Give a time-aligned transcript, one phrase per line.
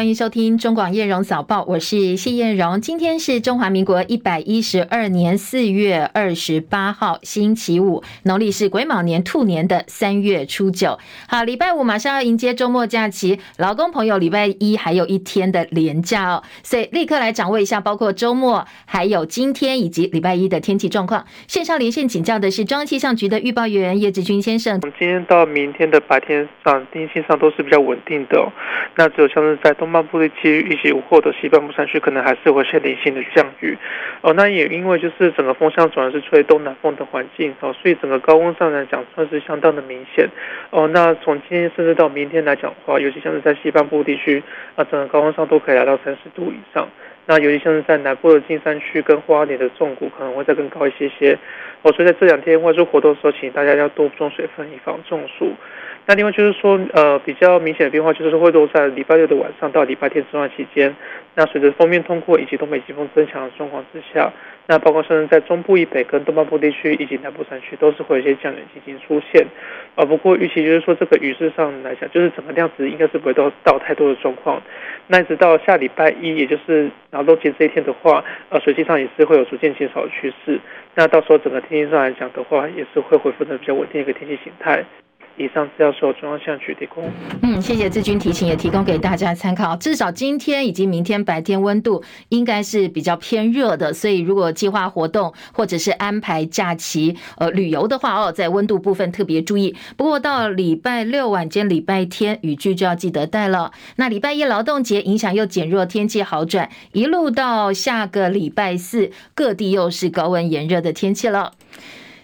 [0.00, 2.80] 欢迎收听中广叶荣早报，我是谢叶荣。
[2.80, 10.98] 今天是中华民国一百一十二年四月二十八号，星期五，农历是癸卯年兔年的三月初九。
[11.28, 21.26] 好，礼拜五马上要迎接周末假期，劳工朋友礼拜一还有一天的连假哦，所以立刻来掌握一下，包括周末还有今天以及礼拜一的天气状况。
[21.46, 24.80] 线上连线请教的是中央气象局的预报员叶志军先生。
[24.80, 28.50] 今天到明天的白天上，天气上都是比较稳定的哦。
[28.96, 33.76] 那只有像是在东半部地区以及午后的西半部山区，可能还是会有些零星的降雨。
[34.22, 40.28] 哦，那也因为就是整个风向主要是吹东南风的环境哦，所以整个高温上来讲算是相当的明显。
[40.70, 44.42] 哦，那从今天甚至到明天来讲的话，尤其像是在西半部地区，
[44.76, 46.88] 啊，整个高温上都可以来到三十度以上。
[47.26, 51.38] 那尤其像是在南部的金山区跟花莲的纵谷，可能会再更高一些些。
[51.82, 55.52] 哦，所以在这两天外出活动的时候，请大家要多补充水分，以防中暑。
[56.06, 60.94] 那另外就是说，呃，比较明显的变化就是会落在礼拜六的晚上到礼拜天这段期间。
[61.36, 64.32] 那随着锋面通过以及东北季风增强的状况之下，
[64.66, 69.46] 那包括甚至在中部以北跟东半部地区以及南部山区都是会有一些降雨进行出现。
[69.94, 74.60] 啊，不过预期就是说，这个雨势上来讲，就是整个量子应该是不会到到太多的状况。
[75.06, 80.58] 那一直到下礼拜一，也就是劳动节这一天的话，呃，水气上也是会有逐渐减少的趋势。
[80.96, 84.84] 那到时候整个天气上来讲的话，也是会恢复的比较稳定一个天气形态。
[85.40, 87.02] 以上资料受中央气象局提供。
[87.40, 89.74] 嗯，谢谢志军提醒，也提供给大家参考。
[89.76, 99.74] 至少今天以及明天白天温度应该是比较偏热的，所以如果计划活动或者是安排假期呃旅游的话哦，在温度部分特别注意。
[99.96, 103.72] 不过到礼拜六晚间、礼拜天雨具就要记得带了。
[103.96, 111.52] 那礼拜一劳动节影响又减弱，天气好转，一路到下个礼拜四，各地又是高温炎热的天气了。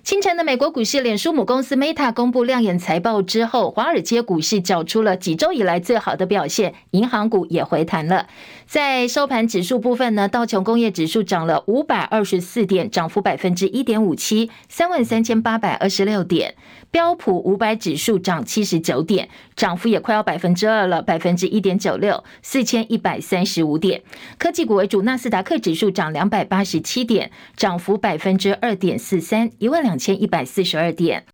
[0.06, 8.28] 清晨的美国股市，脸书母公司 Meta 公布亮眼财报之后，华尔街股市找出了几周以来最好的表现，银行股也回弹了。
[8.68, 16.54] 在收盘指数部分呢，道琼工业指数涨了五百二十四点，涨幅百分之一点五七，三万三千八百二十六点。
[16.96, 24.02] 标普五百指数涨七十九点，涨幅也快要百分之二了，百分之一点九六，四千一百三十五点。
[24.38, 31.26] 科技股为主，纳斯达克指数涨两百八十七点，涨幅百分之二点四三，一万两千一百四十二点。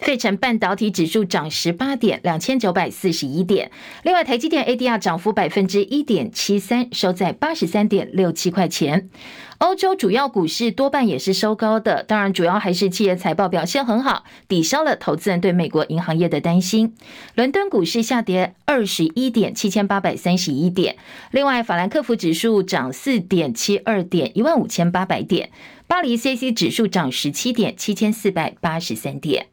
[0.00, 3.70] 费城半导体指数涨十八点，两千九百四十一点。
[4.02, 9.08] 另外，台积电 ADR 涨幅百分之一点七三，收在八十三点六七块钱。
[9.58, 16.94] 欧洲主要股市多半也是收高的，当然主要还是企业财报表现很好，抵消了投资人对美国银行业的担心。
[17.34, 20.96] 伦敦股市下跌二十一点，七千八百三十一点。
[21.30, 25.50] 另外，法兰克福指数涨四点七二点，一万五千八百点。
[25.86, 29.48] 巴黎 c c 指数涨十七点，七千四百八十三点。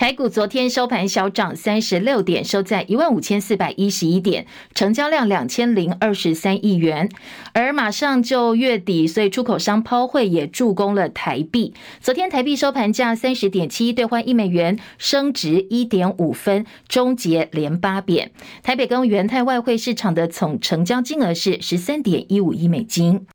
[0.00, 7.10] 台股昨天收盘小涨三十六点，收在一万五千四百一十一点，成交量两千零二十三亿元。
[7.52, 11.74] 而马上就月底，所以出口商抛汇也助攻了台币。
[12.00, 18.32] 昨天台币收盘价三十点七一兑换一美元，升值一点五分，终结连八贬。
[18.62, 23.26] 台北跟元泰外汇市场的总成交金额是十三点一五亿美金。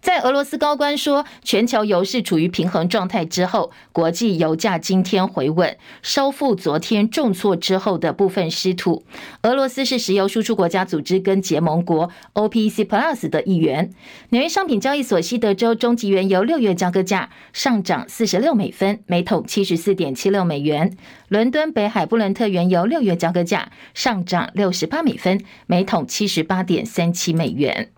[0.00, 9.04] 在俄罗斯高官说全球油市处于平衡状态之后，国际油价今天回稳，收复昨天重挫之后的部分失土。
[9.42, 13.90] 俄罗斯是石油输出国家组织跟结盟国 OPEC Plus 的一员。
[14.30, 20.96] 纽约商品交易所西德州中级原油六月交割价上涨四十六美分，每桶七十四点七六美元。
[21.28, 27.90] 伦敦北海布伦特原油六月交割价上涨六十八美分，每桶七十八点三七美元。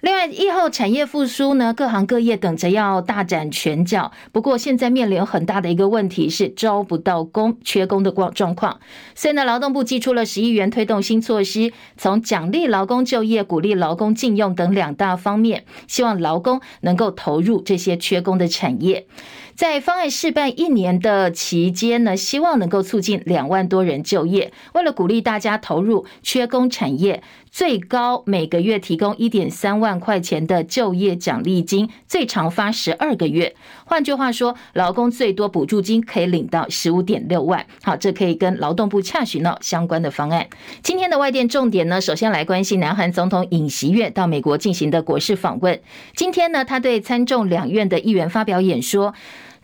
[0.00, 4.12] 另外，疫后产业复苏呢，各行各业等着要大展拳脚。
[4.30, 8.78] 不过，现在面临很大的一个问题是招不到工、缺工的状状况。
[9.16, 19.08] 所以呢，劳动部寄出了十亿元推动新措施，从奖励劳工就业、鼓励劳工禁用等两大方面，希望劳工能够投入这些缺工的产业。
[19.56, 24.52] 在方案试办一年的期间呢，希望能够促进两万多人就业。
[24.74, 33.54] 为了鼓励大家投入缺工产业，最高每个月提供一点三万块钱的就业奖励金，最长发十二个月。
[33.84, 37.66] 换句话说，劳工最多补助金可以领到十五点六万。
[37.82, 40.46] 好，这可以跟劳动部洽询到相关的方案。
[40.82, 45.80] 今天的外电重点呢，首先来关心南韩总统尹锡悦到美国进行的国事访问。
[46.14, 49.14] 今天呢，他对参众两院的议员发表演说。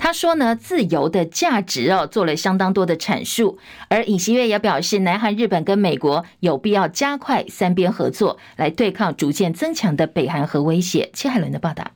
[0.04, 3.56] 他说呢，自由的价值哦，做了相当多的阐述。
[3.88, 11.10] 而尹锡悦也表示，南韩、日本跟美国有必要加快三边合作，来对抗逐渐增强的北韩核威胁。
[11.26, 11.86] 海伦的报道。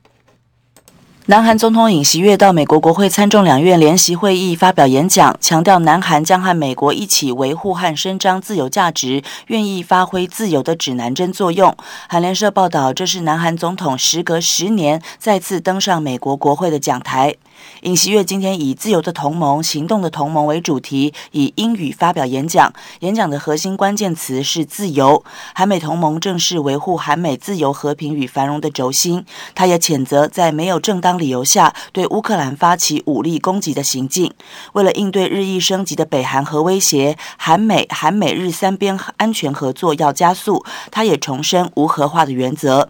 [1.27, 11.77] 南韩总统尹锡悦到美国国会参众两院联席会议发表演讲，强调南韩将和美国一起维护和伸张自由价值，愿意发挥自由的指南针作用。
[12.07, 17.35] 韩联社报道，这是南韩总统时隔十年再次登上美国国会的讲台。
[17.81, 22.73] 尹锡悦今天以“自由的同盟，行动的同盟”为主题，以英语发表演讲。
[22.99, 25.23] 演讲的核心关键词是“自由”。
[25.55, 29.25] 韩美同盟正是维护韩美自由、和平与繁荣的轴心。
[29.55, 34.33] 他也谴责在没有正当理由下对乌克兰发起武力攻击的行径。
[34.73, 40.65] 为了应对日益升级的北韩核威胁，韩美、韩美日三边安全合作要加速。
[40.91, 42.89] 他也重申无核化的原则。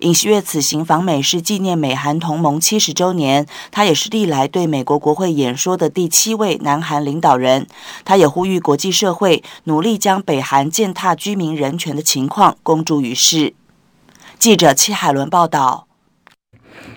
[0.00, 7.66] 尹锡悦此行访美是纪念美韩同盟七十周年，他也是历来对美国国会演说的第七位南韩领导人。
[8.04, 13.54] 他也呼吁国际社会努力将北韩践踏居民人权的情况公诸于世。
[14.38, 15.85] 记者戚海伦报道。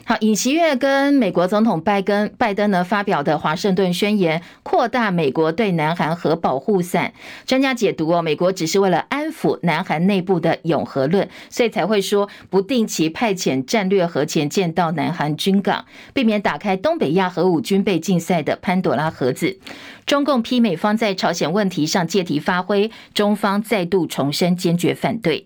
[0.09, 7.13] 好，尹锡悦跟美国总统拜登拜登呢发表的华盛顿宣言，扩大美国对南韩核保护伞。
[7.45, 19.59] 专家解读哦，美国只是为了安抚南韩内部的拥核论，所以才会说不定期派遣战略核潜舰到南韩军港，避免打开东北亚核武军备竞赛的潘朵拉盒子。
[20.07, 25.45] 中共批美方在朝鲜问题上借题发挥，中方再度重申坚决反对。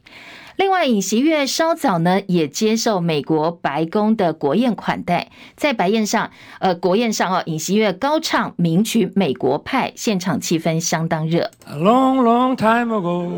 [0.56, 6.30] 另外，尹锡悦稍早呢也接受美国白宫的国宴款待，在白宴上，
[6.60, 11.50] 呃，国宴上哦，尹锡悦高唱名曲《美国派》，现场气氛相当热。
[11.66, 13.30] A long, long time ago,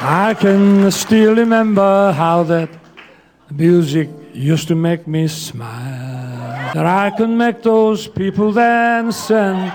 [0.00, 2.68] I can still remember how that
[3.50, 6.72] music used to make me smile.
[6.72, 9.72] That I can make those people dance and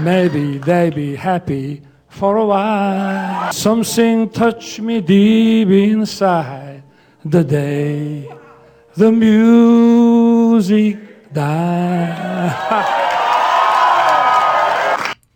[0.00, 1.82] maybe they be happy.
[2.14, 6.84] For a while, something touched me deep inside
[7.24, 8.28] the day
[8.94, 10.96] the music
[11.32, 13.00] died.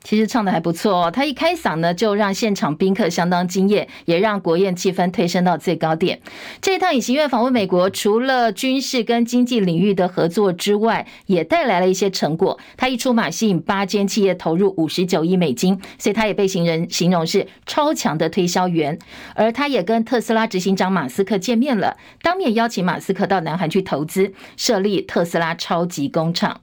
[0.09, 6.19] 其实唱的还不错哦，他一开嗓呢，就让现场宾客相当惊艳，也让国宴气氛推升到最高点。
[6.63, 12.59] 这一趟尹锡悦访问美国，除了军事跟经济领域的合作之外，也带来了一些成果。
[12.79, 18.99] 他一出马，吸引八间企业投入五十九亿美金，所以他也被行人形容是超强的推销员。
[19.35, 26.63] 而他也跟特斯拉执行长马斯克见面了，当面邀请马斯克到南韩去投资，设立特斯拉超级工厂。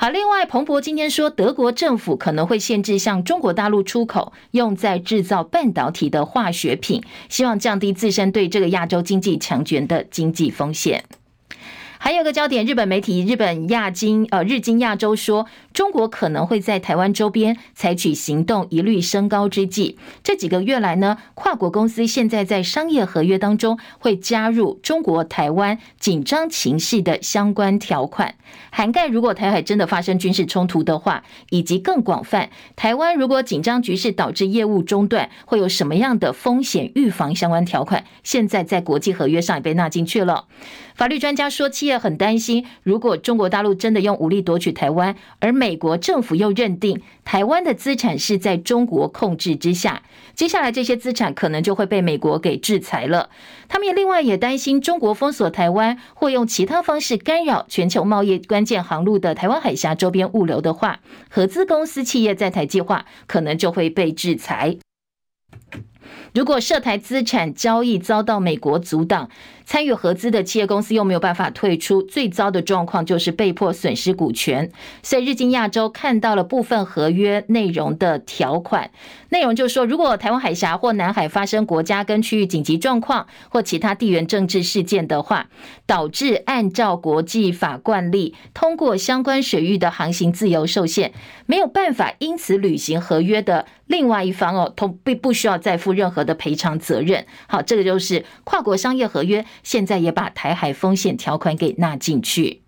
[0.00, 11.04] 好，另外，彭博今天说，德国政府可能会限制向中国大陆出口用在制造半导体的化学品，希望降低自身对这个亚洲经济强权的经济风险。
[12.02, 15.44] 还有个焦点，日本媒体日本亚经呃日经亚洲说，
[15.74, 28.34] 中国可能会在台湾周边采取行动，疑虑升高之际，这几个月来呢，跨国公司现在在商业合约当中会加入中国台湾紧张情势的相关条款，
[28.70, 40.46] 涵盖如果台海真的发生军事冲突的话，以及更广泛，台湾如果紧张局势导致业务中断，会有什么样的风险预防相关条款，现在在国际合约上也被纳进去了。
[41.00, 50.02] 法律专家说，企业很担心，如果中国大陆真的用武力夺取台湾，而美国政府又认定台湾的资产是在中国控制之下，
[50.34, 53.30] 接下来这些资产可能就会被美国给制裁了。
[53.66, 64.76] 他们也另外也担心，中国封锁台湾或用其他方式干扰全球贸易关键航路的台湾海峡周边物流的话，合资公司企业在台计划可能就会被制裁。
[66.32, 69.28] 如果涉台资产交易遭到美国阻挡，
[69.70, 74.68] 参与合资的企业公司又没有办法退出，最糟的状况就是被迫损失股权。
[75.00, 78.90] 所以日经亚洲看到了部分合约内容的条款，
[79.28, 85.46] 内容就是说，如果台湾海峡或南海发生国家跟区域紧急状况或其他地缘政治事件的话，
[85.86, 91.12] 导致按照国际法惯例通过相关水域的航行自由受限，
[91.46, 97.24] 没有办法因此履行合约的另外一方哦，通不不需要再负任何的赔偿责任。
[97.46, 99.46] 好，这个就是跨国商业合约。
[99.62, 102.62] 现在也把台海风险条款给纳进去。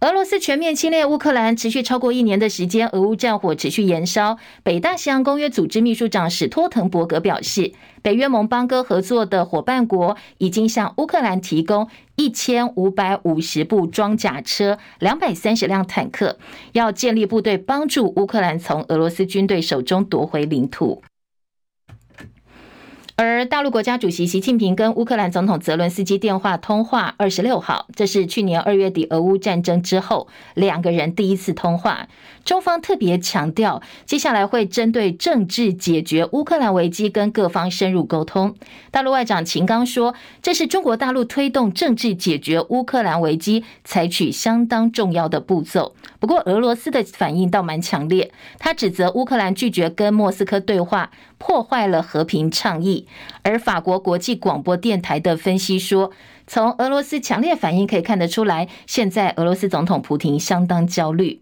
[0.00, 4.36] 俄罗斯全面侵略乌克兰持续超过一年的时间，俄乌战火持续延烧。
[4.62, 7.72] 北大西洋公约组织秘书长史托滕伯格表示，
[8.02, 16.38] 北约盟邦哥合作的伙伴国已经向乌克兰提供一千五百五十部装甲车、两百三十辆坦克，
[16.72, 21.02] 要建立部队帮助乌克兰从俄罗斯军队手中夺回领土。
[23.16, 32.08] 而大陆国家主席习近平跟乌克兰总统泽伦斯基电话通话，二十六号，这是去年二月底俄乌战争之后两个人第一次通话。
[32.44, 38.56] 中方特别强调，接下来会针对政治解决乌克兰危机跟各方深入沟通。
[38.90, 45.94] 大陆外长秦刚说，这是中国大陆推动政治解决乌克兰危机采取相当重要的步骤。
[46.18, 53.06] 不过，俄罗斯的反应倒蛮强烈，他指责乌克兰拒绝跟莫斯科对话，破坏了和平倡议。
[53.42, 56.10] 而法国国际广播电台的分析说，
[56.46, 61.40] 从俄罗斯强烈反应可以看得出来，现在俄罗斯总统普京相当焦虑。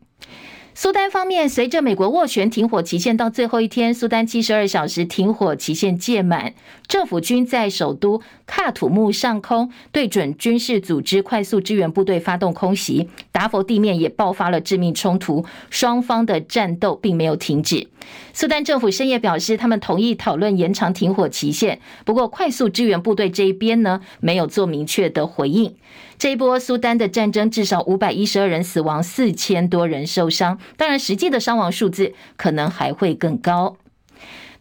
[0.75, 6.55] 苏丹方面，随着美国斡旋停火期限到最后一天，苏丹七十二小时停火期限届满，
[6.89, 17.89] 政府军在首都喀土穆上空对准军事组织快速支援部队发动空袭，达佛地面也爆发了致命冲突，双方的战斗并没有停止。
[18.33, 25.75] 苏丹政府深夜表示，他们同意讨论延长停火期限，不过快速支援部队这一边呢，没有做明确的回应。
[26.19, 30.59] 这一波苏丹的战争，至少五百一十二人死亡，四千多人受伤。
[30.77, 33.77] 当然，实际的伤亡数字可能还会更高。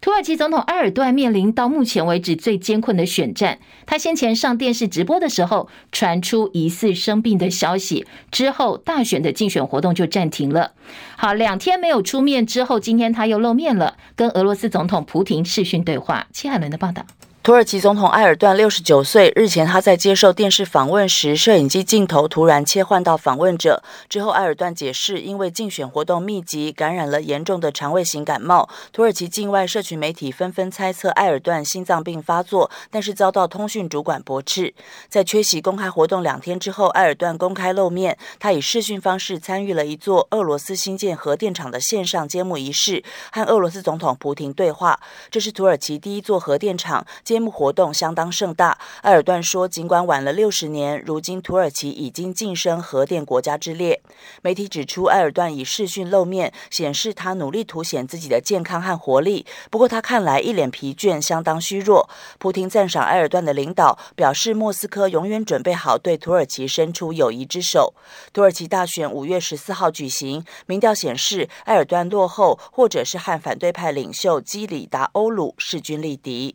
[0.02, 3.60] 土耳其总统埃尔多安面临到目前为止最艰困的选战。
[3.86, 10.72] 他先前上电视直播的时候，传出疑似生病的消息，之后大选的竞选活动就暂停了。
[11.16, 16.26] 好，两天没有出面之后，今天他又露面了，跟俄罗斯总统普廷视讯对话。
[16.34, 17.06] 戚海伦的报道。
[17.44, 23.82] 土耳其总统埃尔段六十九岁，日前他在接受电视访问时，摄影机镜头突然切换到访问者。
[24.08, 28.70] 之后，埃尔段解释，因为竞选活动密集，感染了严重的肠胃型感冒。
[28.94, 34.72] 土耳其境外社群媒体纷纷猜测埃尔段心脏病发作，但是遭到通讯主管驳斥。
[35.10, 45.00] 在缺席公开活动两天之后，埃尔段公开露面，他以视讯方式参与了一座俄罗斯新建核电厂的线上揭幕仪式，和俄罗斯总统普亭对话。
[45.32, 47.04] 这是土耳其第一座核电厂。
[47.32, 48.78] 揭幕活动相当盛大。
[49.04, 54.02] 埃尔段说：“尽管晚了六十年，如今土耳其已经晋升核电国家之列。”
[54.44, 59.46] 媒体指出，埃尔段以视讯露面，显示他努力凸显自己的健康和活力。
[59.70, 62.10] 不过，他看来一脸疲倦，相当虚弱。
[62.38, 67.94] 普亭赞赏埃尔段的领导，表示莫斯科永远准备好对土耳其伸出友谊之手。
[68.34, 76.54] 土耳其大选五月十四号举行，民调显示埃尔段落后，或者是和反对派领袖基里达欧鲁势均力敌。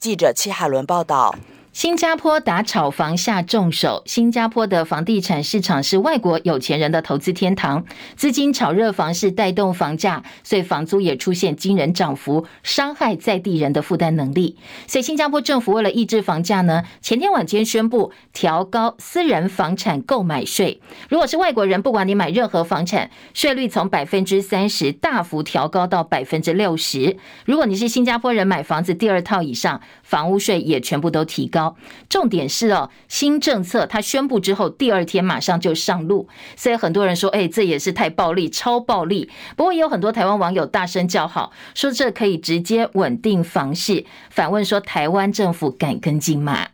[0.00, 1.34] 记者戚海伦报道。
[1.72, 4.02] 新加坡打炒房下重手。
[4.04, 7.84] 新加坡的房地产市场是外国有钱人的投资天堂，
[8.16, 14.56] 资金炒热房市带动房价，所以房租也出现惊人涨幅，伤害在地人的负担能力。
[14.88, 20.80] 所以新加坡政府为了抑制房价呢，前天晚间宣布调高私人房产购买税。
[21.08, 27.16] 如果是外国人，不管你买任何房产，税率从百分之三十大幅调高到百分之六十。
[27.44, 31.76] 如果你是新加坡人，买房子第二套以上，房屋税也全部都提高。
[32.08, 39.30] 重点是哦，新政策它宣布之后，第二天马上就上路，所以很多人说，哎，这也是太暴力，超暴力。
[39.54, 46.70] 不过也有很多台湾网友大声叫好，说这可以直接稳定房市，反问说台湾政府敢跟进吗？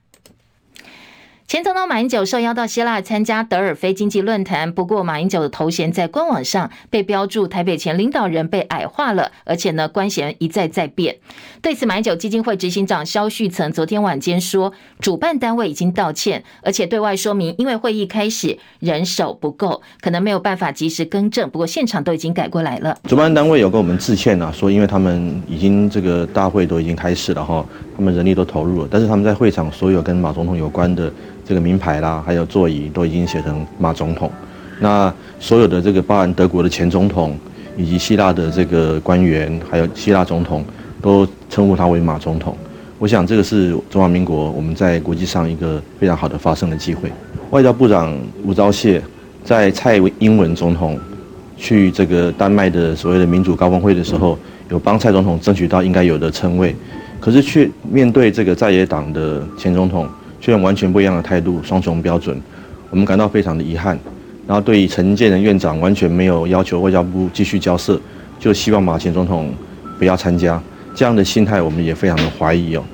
[1.49, 11.19] 前总统马英九受邀到希腊参加德尔菲经济论坛，不过马英九的头衔在官网上被标注台北前领导人被矮化了，而且呢官衔一再再变。
[11.63, 21.49] 对此，马英九基金会执行长萧旭曾昨天晚间说，主办单位已经道歉，而且对外说明，因为会议开始人手不够，可能没有办法及时更正。
[21.49, 22.99] 不过现场都已经改过来了。
[23.05, 27.65] 主办单位有跟我们致歉啊，说因为他们已经这个大会都已经开始了哈，
[27.97, 31.09] 他们人力都投入了，但是他们在会场所有跟马总统有关的。
[31.49, 34.31] 这个名牌啦，还有座椅都已经写成马总统。
[34.81, 37.39] 那所有的这个包含德国的前总统，
[37.77, 40.65] 以及希腊的这个官员，还有希腊总统，
[41.01, 42.57] 都称呼他为马总统。
[42.99, 47.11] 我想这个是中华民国我们在国际上一个非常好的发声的机会。
[47.51, 49.01] 外交部长吴钊燮
[49.45, 50.99] 在蔡英文总统
[51.57, 54.37] 去这个丹麦的所谓的民主高峰会的时候，
[54.69, 56.75] 有帮蔡总统争取到应该有的称谓，
[57.21, 60.09] 可是却面对这个在野党的前总统。
[60.41, 62.41] 却用完全不一样的态度，双重标准，
[62.91, 63.99] 我们感到非常的遗憾。
[64.47, 68.01] 然后对于陈建仁院长完全没有要求外交部继续交涉，
[68.39, 69.53] 就希望马前总统
[69.99, 70.63] 不要参加，
[70.95, 72.85] 这样的心态我们也非常的怀疑哦。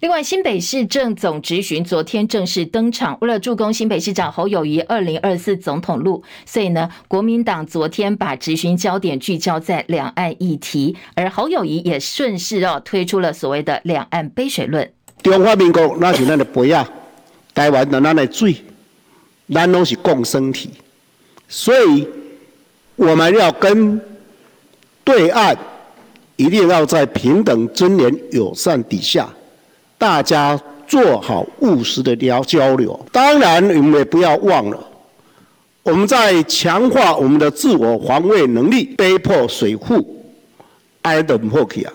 [0.00, 14.88] 另外，新北市政总执询昨天正式登场，为了助攻新北市长侯友宜二零二四总统路，所以呢，国民党昨天把执询焦点聚焦在两岸议题，而侯友宜也顺势哦推出了所谓的两岸杯水论。
[15.22, 16.88] 中华民国那是咱的杯啊，
[17.54, 18.56] 台湾的咱的水，
[19.52, 20.70] 咱拢是共生体，
[21.48, 22.06] 所以
[22.96, 24.00] 我们要跟
[25.04, 25.56] 对岸
[26.36, 29.28] 一定要在平等、尊严、友善底下，
[29.98, 32.98] 大家做好务实的聊交流。
[33.10, 34.78] 当然，我们也不要忘了，
[35.82, 40.24] 我们在强化我们的自我防卫能力，被迫水户，
[41.02, 41.92] 爱的不可以啊。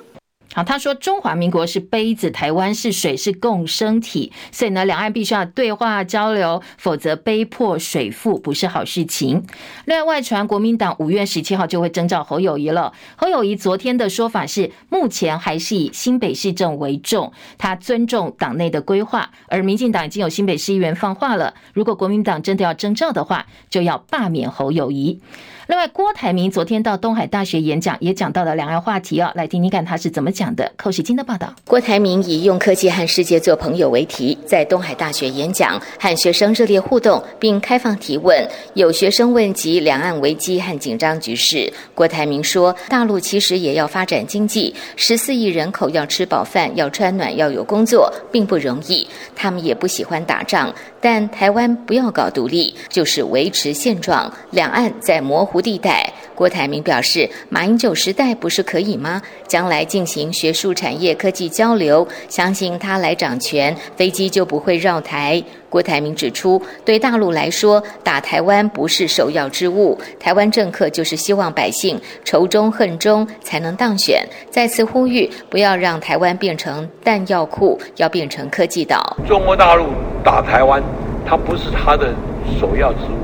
[0.53, 9.45] 好，他说中华民国是杯子，台湾是水，是共生体，所以呢，两岸必须要对话交流，否则杯破水覆不是好事情。
[9.85, 12.93] 另外，外传国民党五月十七号就会征召侯友谊了。
[13.15, 19.31] 侯友谊昨天的说法是，目前还是以新北市政为重，他尊重党内的规划。
[19.47, 25.19] 而民进党已经有新北市议员放话了，如果国民党真的要征召的话，就要罢免侯友谊。
[25.67, 29.31] 另外，郭台铭昨天到东海大学演讲，也讲到了两岸话题哦。
[29.33, 30.71] 来听听看他是怎么讲的。
[30.75, 31.53] 寇世金的报道。
[31.65, 38.47] 郭台铭以用科技和世界做朋友为题，在东海大学演讲，和学生热烈互动，并开放提问。
[38.73, 49.07] 有学生问及两岸危机和紧张局势，郭台铭说：“大陆其实也要发展经济，十四亿人口要吃饱饭、要穿暖、要有工作，并不容易。
[49.35, 50.73] 他们也不喜欢打仗，
[51.03, 54.33] 但台湾不要搞独立，就是维持现状。
[54.51, 59.21] 两岸在模糊。”地带，郭台铭表示，马英九时代不是可以吗？
[59.47, 65.43] 将来进行学术产业科技交流，相信他来掌权，飞机就不会绕台。
[65.73, 74.23] 郭台铭指出，对大陆来说，打台湾不是首要之务，台湾政客就是希望百姓仇中恨中才能当选。
[74.51, 79.17] 再次呼吁，不要让台湾变成弹药库，要变成科技岛。
[79.27, 79.87] 中国大陆
[80.23, 80.79] 打台湾，
[81.25, 82.13] 它不是他的
[82.59, 83.17] 首要之务，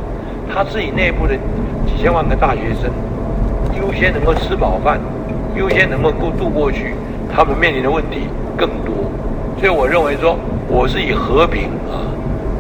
[0.52, 1.36] 他自己内部的。
[1.86, 2.90] 几千万个大学生
[3.78, 5.00] 优先能够吃饱饭，
[5.56, 6.94] 优先能够过渡过去，
[7.36, 8.22] 他们面临的问题
[8.58, 8.94] 更多，
[9.60, 10.38] 所以我认为说，
[10.70, 12.08] 我是以和平啊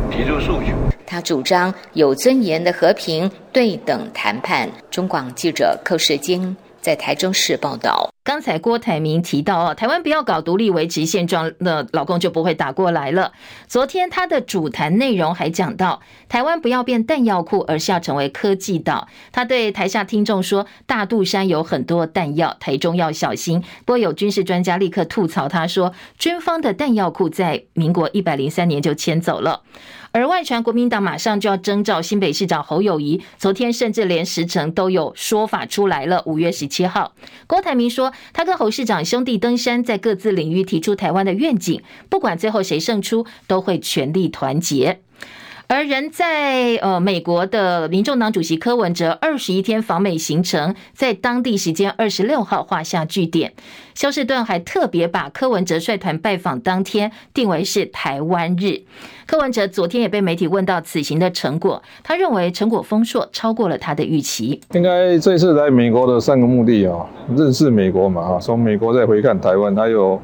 [0.10, 0.76] 提出诉求。
[1.06, 4.70] 他主张有尊严的和平对等谈判。
[4.92, 8.10] 中广记者寇世京在台中市报道。
[8.24, 13.32] 刚才郭台铭提到哦，台湾不要搞独立，维持现状，那老公就不会打过来了。
[13.68, 19.08] 昨天他的主谈内容还讲到，台湾不要变弹药库，而是要成为科技岛。
[19.32, 23.62] 他对台下听众说，大肚山有很多弹药，台中要小心。
[23.86, 29.64] 不过有军事专家立刻吐槽他说，军方的弹药库在民国一百零三年就迁走了。
[30.12, 36.24] 而外传国民党马上就要征召新北市长侯友谊，昨天甚至连时程都有说法出来了。
[36.26, 37.14] 五月十七号，
[37.48, 45.02] 郭台铭说，他跟侯市长兄弟登山，在各自领域提出台湾的愿景，不管最后谁胜出，都会全力团结。
[45.72, 53.54] 而人在呃美国的民众党主席柯文哲二十一天访美行程，在当地时间二十六号画下句点。
[53.94, 58.82] 休士顿还特别把柯文哲率团拜访当天定为是台湾日。
[59.28, 64.60] 柯文哲昨天也被媒体问到此行的成果，他认为成果丰硕，超过了他的预期。
[64.74, 67.06] 应该这次来美国的三个目的啊，
[67.38, 70.20] 认识美国嘛啊，从美国再回看台湾，他有。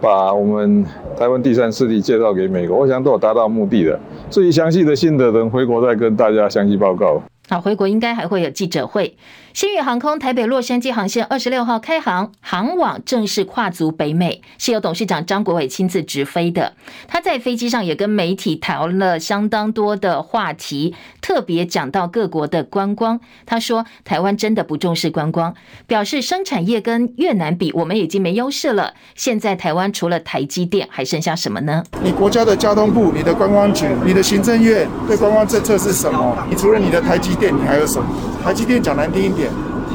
[0.00, 0.84] 把我们
[1.18, 3.98] 台湾第三势力介绍给美国，我想都有达到目的的。
[4.30, 7.20] 至于详细的心得，等回国再跟大家详细报告。
[7.48, 9.16] 好，回国应该还会有记者会。
[9.58, 16.74] 新宇航空台北洛杉矶航线二十六号开航，航网正式跨足北美，是由董事长张国伟亲自直飞的。
[17.08, 23.18] 他在飞机上也跟媒体谈了相当多的话题，特别讲到各国的观光。
[23.46, 25.52] 他说，台湾真的不重视观光，
[25.88, 28.94] 表示生产业跟越南比，我们已经没优势了。
[29.16, 31.82] 现在台湾除了台积电，还剩下什么呢？
[32.00, 36.46] 你国家的交通部、你的观光局、你的行政院对观光政策是什么？
[36.48, 38.06] 你除了你的台积电，你还有什么？
[38.44, 39.47] 台积电讲难听一点。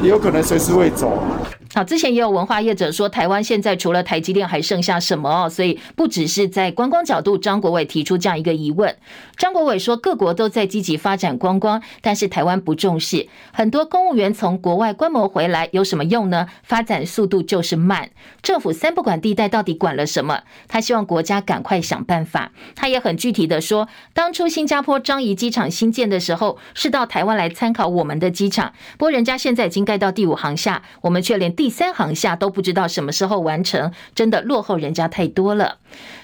[0.04, 1.22] 也有可能随时会走。
[1.74, 5.50] 好，之前也有文化业者说，台湾现在除了台积电还剩下什么哦？
[5.50, 8.96] 所以不只是在观光角度，张国伟提出这样一个疑问。
[9.36, 13.26] 张国伟说，各国都在积极发展观光，但是台湾不重视。
[13.52, 16.46] 很多公务员从国外观摩回来有什么用呢？
[16.62, 18.10] 发展速度就是慢。
[18.40, 20.42] 政府三不管地带到底管了什么？
[20.68, 22.52] 他希望国家赶快想办法。
[22.76, 35.78] 他也很具体的说，当初新加坡樟宜机场新建的时候，是到台湾来参考我们的机场，不过人家现在已经盖到第五航厦，我们却连第第三航厦都不知道什么时候完成，真的落后人家太多了。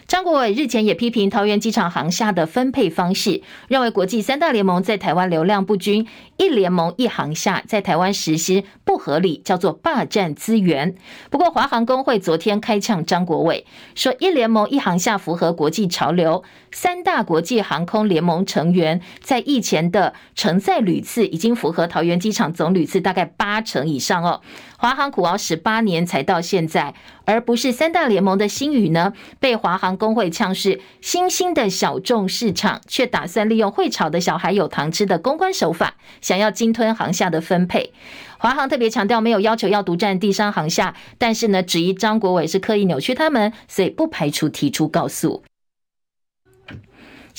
[0.06, 10.96] 张国伟日前也批评桃园机场航厦的分配方式，认为国际三大联盟在台湾流量不均，一联盟一航厦在台湾实施不合理，叫做霸占资源。
[11.30, 24.42] 不过华航工会昨天开呛张国伟，说一联盟一航厦符合国际潮流，三大国际航空联盟成员在役前的承载旅次已经符合桃园机场总旅次大概八成以上哦。
[24.80, 26.94] 华航苦熬十八年才到现在，
[27.26, 37.92] 而不是三大联盟的新宇呢，被华航工会呛是新兴的小众市场，却打算利用会炒的小孩有糖吃的公关手法，想要鲸吞航下的分配。
[38.38, 45.42] 华航特别强调没有要求要独占地商航下，但是呢，质疑张国伟是刻意扭曲他们，所以不排除提出告诉。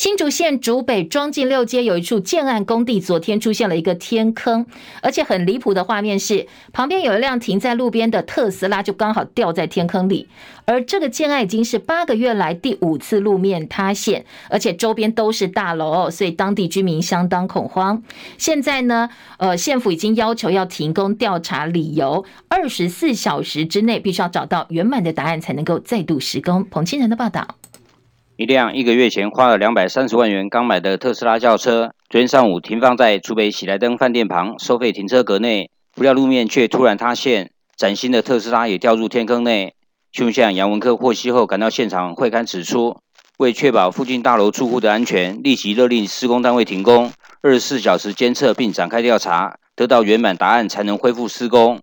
[0.02, 4.66] 新竹县竹北庄进六街有一处建案工地，昨天出现了一个天坑，
[5.04, 10.28] 而且很离谱的画面是，旁边有一辆停在路边的特斯拉就刚好掉在天坑里。
[10.66, 18.02] 而这个建案已经是八个月来第五次路面塌陷，而且周边都是大楼，所以当地居民相当恐慌。
[18.40, 26.66] 现在呢，呃，县府已经要求要停工调查理由，二十四小时之内必须要找到圆满的答案，才能够再度施工。
[26.72, 27.48] 彭清仁的报道。
[28.42, 39.76] 一辆一个月前花了两百三十万元刚买的特斯拉轿车，昨天上午停放在竹北喜来登饭店旁收费停车格内，不料路面却突然塌陷，崭新的特斯拉也掉入天坑内。
[40.12, 42.98] 新闻线杨文科获悉后赶到现场会勘指出，
[43.38, 47.12] 为确保附近大楼住户的安全，立即勒令施工单位停工，
[47.44, 51.80] 二十四小时监测并展开调查，得到圆满答案才能恢复施工。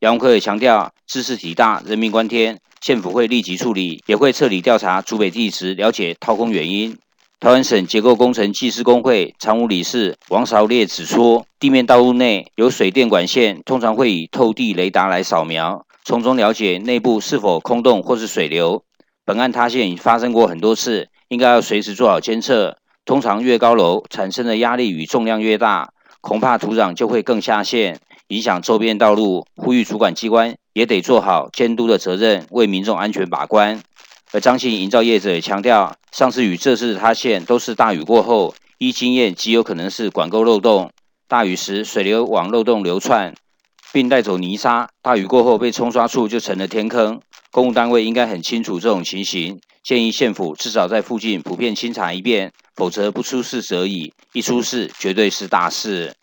[0.00, 2.60] 杨文科也强调，兹事体大，人命关天。
[2.80, 6.96] 县府会立即处理，也会彻底调查竹北地质，了解掏空原因。
[7.40, 18.84] 台湾省结构工程技师工会常务理事王韶烈指出，地面道路内有水电管线，通常会以透地雷达来扫描，从中了解内部是否空洞或是水流。
[19.24, 22.76] 本案塌陷已发生过很多次，应该要随时做好监测。
[23.04, 29.46] 通常越高楼产生的压力与重量越大，恐怕土壤就会更下陷，影响周边道路。
[29.56, 30.54] 呼吁主管机关。
[30.74, 33.82] 也得做好监督的责任，为民众安全把关。
[34.30, 40.92] 而张姓营造业者也强调，上次与这次塌陷都是大雨过后，依经验极有可能是管沟漏洞。
[41.26, 43.34] 大雨时水流往漏洞流窜，
[43.92, 47.20] 并带走泥沙；大雨过后被冲刷处就成了天坑。
[47.50, 56.14] 公务单位应该很清楚这种情形，建议县府至少在附近普遍清查一遍，否则不出事则已，一出事绝对是大事。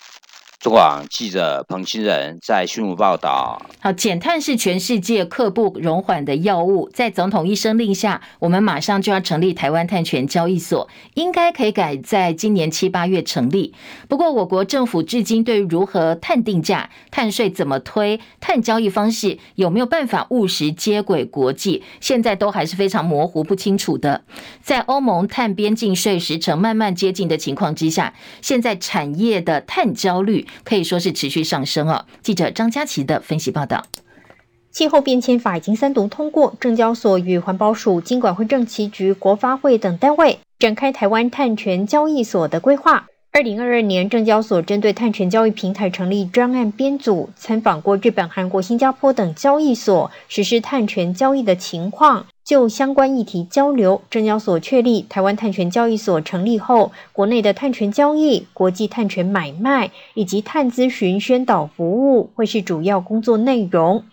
[0.66, 3.62] 中广记者彭清仁在新闻报道。
[3.80, 6.90] 好，减碳是全世界刻不容缓的药物。
[6.92, 13.76] 在总统一声令下，我们马上就要成立台湾碳权交易所，应该可以改在今年七八月成立。
[14.10, 24.24] 不过，我国政府至今对如何碳定价、碳税怎么推、碳交易方式有没有办法务实接轨国际，现在都还是非常模糊不清楚的。
[24.64, 30.48] 在欧盟碳边境税时程慢慢接近的情况之下，现在产业的碳焦虑。
[30.64, 32.06] 可以说是持续上升哦。
[32.22, 33.86] 记者张佳琪的分析报道：
[34.72, 43.08] 气候变迁法已经三读通过，证交所与环保署、经管会、政企局、国发会等单位展开台湾碳权交易所的规划。
[43.32, 52.28] 二零二二年，证交所针对碳权交易平台成立专案编组，参访过日本、韩国、新加坡等交易所实施碳权交易的情况。
[52.46, 64.04] 就相关议题交流，证交所确立台湾碳权交易所成立后，国内的碳权交易、国际碳权买卖以及碳咨询宣导服务会是主要工作内容。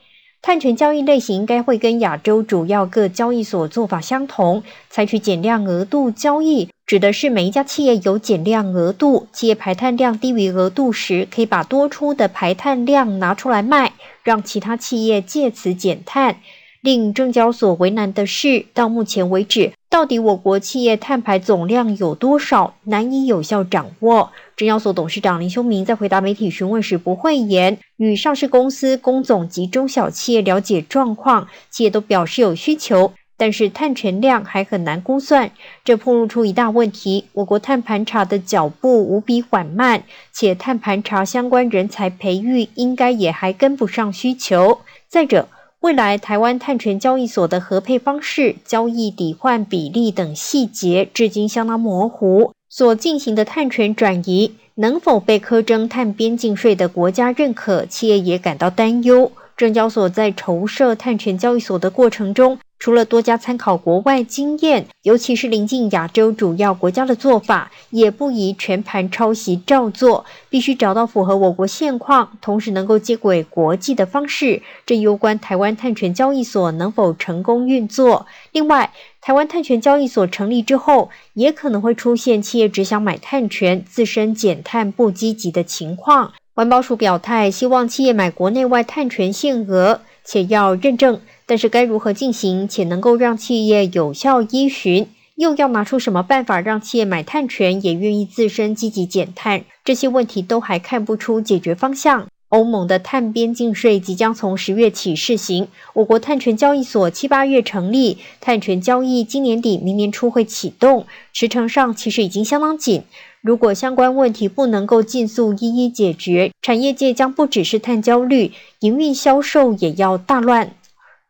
[0.40, 13.92] 碳权交易类型应该会跟亚洲主要各交易所做法相同，采取减量额度交易，指的是每一家企业有减量额度，企业排碳量低于额度时，可以把多出的排碳量拿出来卖，
[14.22, 16.36] 让其他企业借此减碳。
[16.82, 24.32] 令证交所为难的是，到目前为止，到底我国企业碳排总量有多少，难以有效掌握。
[24.56, 35.52] 证交所董事长林修明在回答媒体询问时不讳言，与上市公司、工总及中小企业了解状况，企业都表示有需求，但是碳权量还很难估算，
[35.84, 44.80] 这暴露出一大问题：我国碳盘查的脚步无比缓慢，且碳盘查相关人才培育应该也还跟不上需求。
[45.08, 45.48] 再者，
[45.82, 59.32] 未来台湾碳权交易所的合配方式、交易抵换比例等细节至今相当模糊，所进行的碳权转移能否被苛征碳边境税的国家认可，企业也感到担忧。
[59.56, 74.60] 证交所在筹设碳权交易所的过程中，除了多加参考国外经验，尤其是邻近亚洲主要国家的做法，也不宜全盘抄袭照做，必须找到符合我国现况，同时能够接轨国际的方式。
[74.84, 78.26] 这攸关台湾碳权交易所能否成功运作。
[78.50, 86.32] 另外，台湾碳权交易所成立之后，也可能会出现企业只想买碳权，自身减碳不积极的情况。
[86.54, 91.20] 环保署表态，希望企业买国内外碳权限额，且要认证。
[91.46, 95.08] 但是该如何进行，且能够让企业有效依循？
[95.36, 99.64] 又要拿出什么办法让企业买碳权也愿意自身积极减碳？
[99.84, 102.28] 这些问题都还看不出解决方向。
[102.50, 113.04] 欧盟的碳边境税即将从十月起试行，我国碳权交易所七八月成立，碳权交易今年底明年初会启动，时程上其实已经相当紧。
[113.42, 120.76] 如果相关问题不能够尽速一一解决，产业界将不只是碳焦虑，营运销售也要大乱。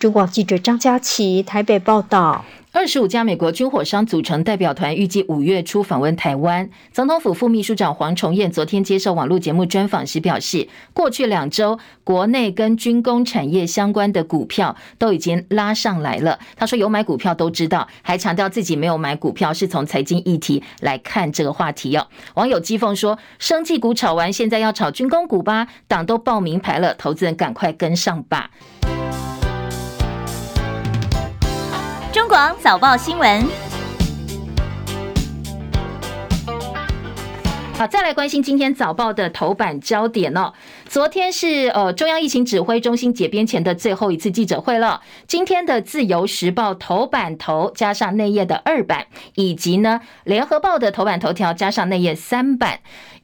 [0.02, 2.44] 中广记者张佳琪台北报道。
[2.72, 6.68] 二十五家美国军火商组成代表团，预计五月初访问台湾。
[6.90, 16.36] 总统府副秘书长黄崇彦昨天接受网络节目专访时表示，过去两周国内跟军工产业相关的股票都已经拉上来了。
[16.56, 22.04] 他说有买股票都知道，还强调自己没有买股票，是从财经议题来看这个话题哦。
[22.34, 25.68] 网友讥讽说，生技股炒完，现在要炒军工股吧？
[25.86, 28.50] 党都报名牌了，投资人赶快跟上吧。
[32.62, 33.44] 早报新闻，
[37.76, 40.54] 好，再来关心今天早报的头版焦点哦。
[40.88, 45.02] 昨天是呃中央疫情指挥中心解编前的最后一次记者会了。
[45.26, 52.80] 今天的自由时报头版头加上内页的二版，以及呢联合报的头版头条加上内页三版。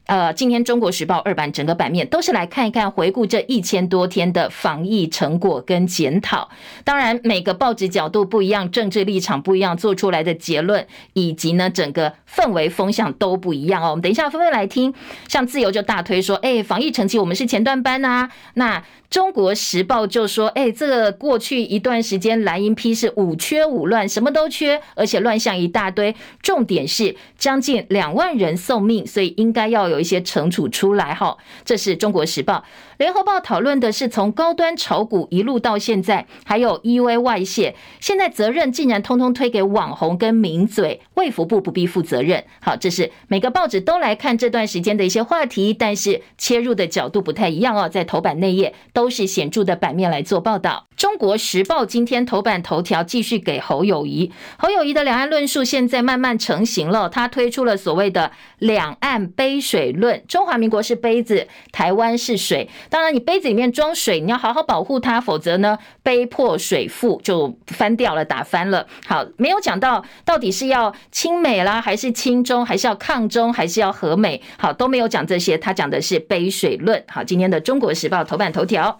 [0.09, 6.49] 呃，今天《中国时报》二版整个版面都是来看一看，回顾这一千多天的防疫成果跟检讨。
[6.83, 13.91] 当然，每个报纸角度不一样，政治立场不一样，做出来的结论以及呢整个氛围风向都不一样哦。
[13.91, 14.91] 我们等一下分别来听，
[15.27, 18.31] 像自由就大推说，哎，防疫成绩我们是前段班啊。
[18.55, 26.15] 那中国时报就说：“哎，这个过去一段时间蓝营批是五缺五乱，什么都缺，而且乱象一大堆。
[26.43, 32.63] 重点是将近两万人送命，所以应该要有一些惩处出来。”哈，这是中国时报。
[32.97, 42.43] 联合报讨论的是从高端炒股一路到现在，还有 EUA 外泄，现在责任竟然通通推给网红跟名嘴，卫福部不必负责任。
[42.61, 48.73] 好，这是每个报纸都来看这段时间的一些话题，但是切入的角度不太一样哦，在头版内页。
[48.93, 50.87] 都是显著的版面来做报道。
[50.97, 57.07] 中国时报今天头版头条继续给侯友谊，侯友谊的两岸论述现在慢慢成型了。
[57.07, 62.69] 他推出了所谓的两岸杯水论，中华民国是杯子，台湾是水。
[62.89, 68.85] 当然，你杯子里面装水，你要好好保护它，否则呢，杯破水覆就翻掉了，打翻了。
[69.05, 74.41] 好，没有讲到到底是要亲美啦，还是亲中，还是要抗中，还是要和美？
[74.57, 77.03] 好，都没有讲这些，他讲的是杯水论。
[77.07, 78.99] 好，今天的中国时报头版头条。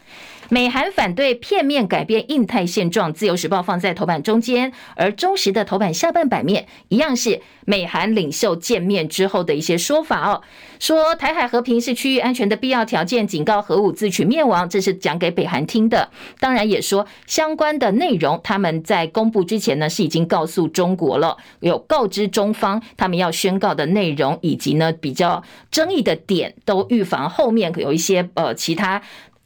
[0.52, 10.42] 美韩反对片面改变印太现状，自由时报放在头版中间，而中时的头版下半版面一样是美韩领袖见面之后的一些说法哦，
[10.80, 16.10] 说台海和平是区域安全的必要条件，警告核武自取灭亡，这是讲给北韩听的。
[16.40, 29.00] 当然也说相关的内容，他们在公布之前呢是已经告诉中国了，有告知中方他们要宣告的内容，以及呢比较争议的点，都预防后面有一些呃其他。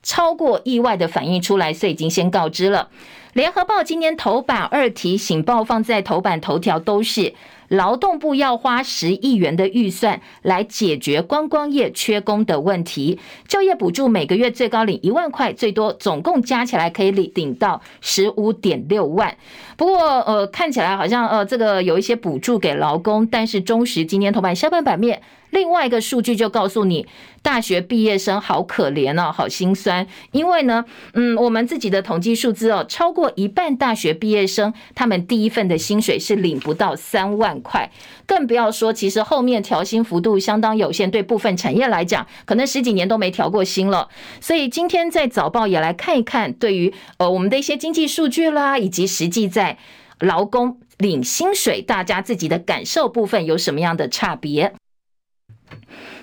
[0.03, 2.89] 超过意外的反应出来，所以已经先告知了。
[3.33, 7.33] 联合报今天头版二题，醒报放在头版头条都是
[7.67, 13.17] 劳动部要花十亿元的预算来解决观光业缺工的问题，
[13.47, 19.35] 就业补助每个月最高领一万块，最多总共加起来可以领领到十五点六万。
[19.75, 25.23] 不过呃，看起来好像呃这个有一些补助给劳工，但是中时今天头版下半版面。
[25.49, 27.05] 另外一个数据就告诉你，
[27.43, 30.07] 大学毕业生好可怜哦，好心酸。
[30.31, 37.89] 因为呢，嗯，我们自己的统计数字哦，超过过一半大学毕业生，他们第一份的薪水是领不到三万块，
[38.25, 44.09] 更不要说，其实后面调薪幅度相当有限，对部分产业来讲，可能十几年都没调过薪了。
[44.41, 49.77] 所以今天在早报也来看一看，对于呃我们的一些经济数据啦，以及实际在
[50.19, 54.73] 劳工领薪水，大家自己的感受部分有什么样的差别？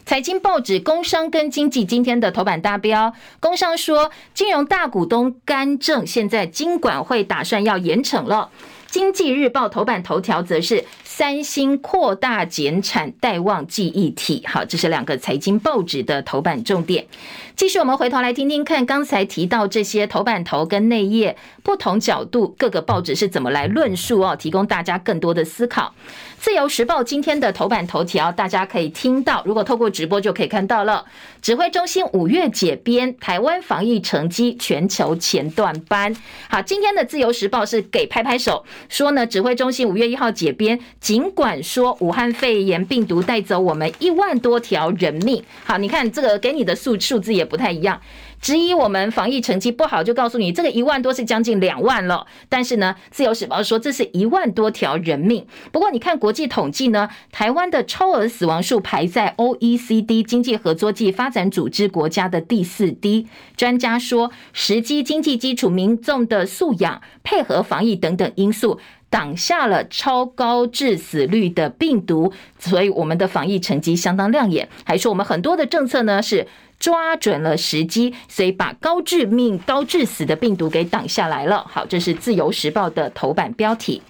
[0.04, 3.08] 财经报纸《工商》跟《经济》今天的头版大标，
[3.38, 8.50] 《工商》说金融大股东干政，现在金管会打算要严惩了。
[8.92, 14.42] 《经济日报》头版头条则是三星扩大减产，待望记忆体。
[14.48, 17.06] 好，这是两个财经报纸的头版重点。
[17.54, 25.94] 继续，我们回头来听听看，刚才提到这些头版头跟内页不同角度，各个报纸是怎么来论述哦，提供大家更多的思考。
[26.40, 31.04] 自由时报今天的头版头条，大家可以听到，如果透过直播就可以看到了。
[31.42, 36.16] 指挥中心五月解编，台湾防疫成绩全球前段班。
[36.48, 45.44] 好，今天的自由时报是给拍拍手，说呢，指挥中心五月一号解编，尽管说武汉肺炎病毒带走我们一万多条人命。
[45.64, 48.00] 好，你看这个给你的数数字也不太一样。
[48.40, 52.26] 质疑我们防疫成绩不好，就告诉你这个一万多是将近两万了。
[52.48, 55.46] 但是呢，自由时报说这是一万多条人命。
[55.70, 63.26] 不过你看国际统计呢，台湾的超额死亡数排在 OECD 经济合作暨发展组织国家的第四低。
[63.56, 68.80] 专家说，时机、经济基础、民众的素养、配合防疫等等因素。
[69.10, 74.68] 挡下了超高致死率的病毒，所以我们的防疫成绩相当亮眼。
[74.84, 76.46] 还说我们很多的政策呢是
[76.80, 81.64] 抓准了时机，所以把高致命、高致死的病毒给挡下来了。
[81.68, 84.02] 好，这是自由时报的头版标题。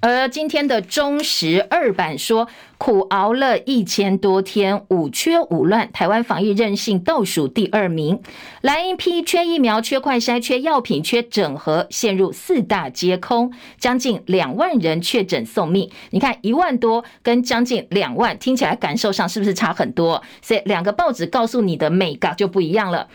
[0.00, 2.48] 而今天的中时二版说，
[2.80, 8.18] 苦熬了一千多天，五缺五乱，台湾防疫韧性倒数第二名。
[8.62, 15.90] 蓝营批缺疫苗、缺快筛、缺药品、缺整合，陷入四大皆空，将近两万人确诊送命。
[16.08, 20.22] 你看一万多跟将近两万，听起来感受上是不是差很多？
[20.40, 23.06] 所以两个报纸告诉你的美感就不一样了。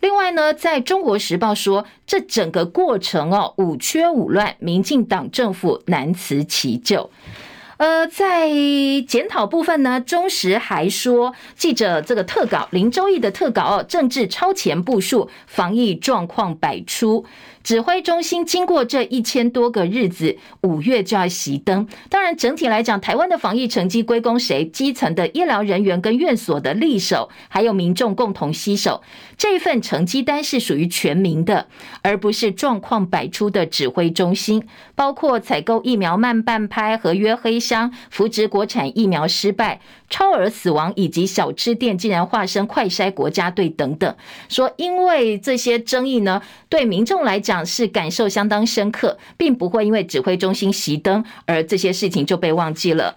[0.00, 7.08] 另外呢，在中国时报说，这整个过程哦，五缺五乱，民进党政府难辞其咎。
[7.82, 8.48] 呃，在
[9.08, 17.24] 检讨部分呢，中时还说，记者这个特稿林周义的特稿哦，政治超前部署，防疫状况百出。
[17.64, 21.86] 指挥中心经过这一千多个日子，五月就要熄灯。
[22.08, 24.64] 当然，整体来讲，台湾的防疫成绩归功谁？
[24.64, 29.00] 基层的医疗人员跟院所的力手，还有民众共同携手。
[29.38, 31.68] 这份成绩单是属于全民的，
[32.02, 34.66] 而不是状况百出的指挥中心。
[34.96, 37.71] 包括采购疫苗慢半拍、合约黑箱、
[38.10, 44.16] 扶植国产疫苗失败、超额死亡，以及小吃店竟然化身快筛国家队等等。
[44.48, 47.42] 说因为这些争议呢，对民众来。
[47.42, 53.16] 讲是感受相当深刻，并不会因为指挥中心熄灯而这些事情就被忘记了。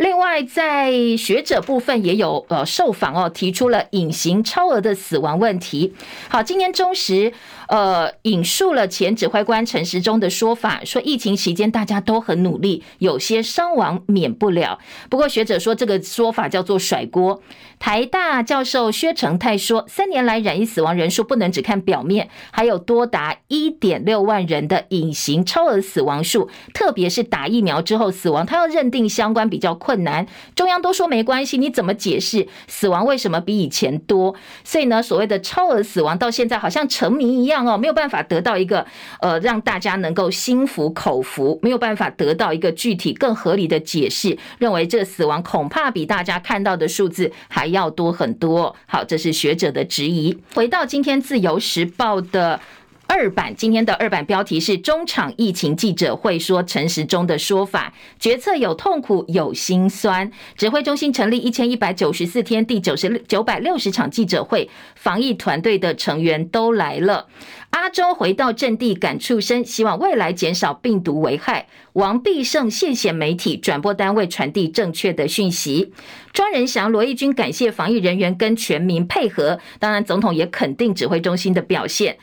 [0.00, 5.92] 另外，在学者部分也有呃受访哦，提出了隐形超额的死亡问题。
[6.30, 7.34] 好，今天中时。
[7.70, 14.80] 呃，引述了前指挥官陈时中的说法，说疫情期间大家都很努力，有些伤亡免不了。
[15.08, 17.40] 不过学者说这个说法叫做甩锅。
[17.78, 30.24] 台大教授薛成泰说，三年来染疫死亡人数不能只看表面，还有多达一点六万人的隐形超额死亡数，特别是打疫苗之后死亡，他要认定相关比较困困难。
[30.54, 34.32] 中央都说没关系，你怎么解释死亡为什么比以前多？
[34.62, 37.66] 所以呢，所谓的超额死亡到现在好像成谜一样。
[37.66, 38.86] 哦，没有办法得到一个
[39.20, 48.76] 呃，让大家能够心服口服，没有办法得到一个具体更合理的解释，认为这死亡恐怕比大家看到的数字还要多很多。
[48.86, 50.38] 好，这是学者的质疑。
[50.54, 52.60] 回到今天自由时报的。
[53.12, 60.30] 二版今天的二版标题是中场疫情记者会，说陈时中的说法，决策有痛苦有心酸。
[60.56, 67.26] 指挥中心成立一千一百九十四天，第九十九百六十场记者会，防疫团队的成员都来了。
[67.70, 71.66] 阿中回到阵地感触深，希望未来减少病毒危害。
[71.94, 75.92] 王必胜谢谢媒体转播单位传递正确的讯息。
[76.32, 82.16] 庄人祥、罗义军感谢防疫人员跟全民配合，当然总统也肯定指挥中心的表现。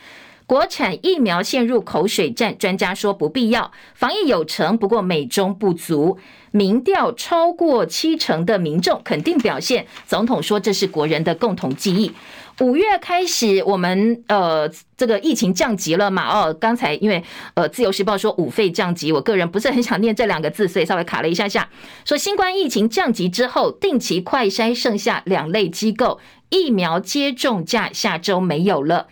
[0.47, 3.73] 国产疫苗陷入口水战，专家说不必要。
[3.93, 6.17] 防疫有成，不过美中不足。
[6.51, 12.13] 民调超过七成的民众肯定表现，总统说这是国人的共同记忆。
[12.61, 16.25] 五月开始，我们呃这个疫情降级了嘛？
[16.25, 17.21] 哦，刚才因为
[17.53, 21.67] 呃自由时报说五费降级，我个人不是很想念这两个字，所以稍微卡了一下下。
[22.05, 29.07] 说新冠疫情降级之后，定期快筛剩下两类机构，疫苗接种价下周没有了。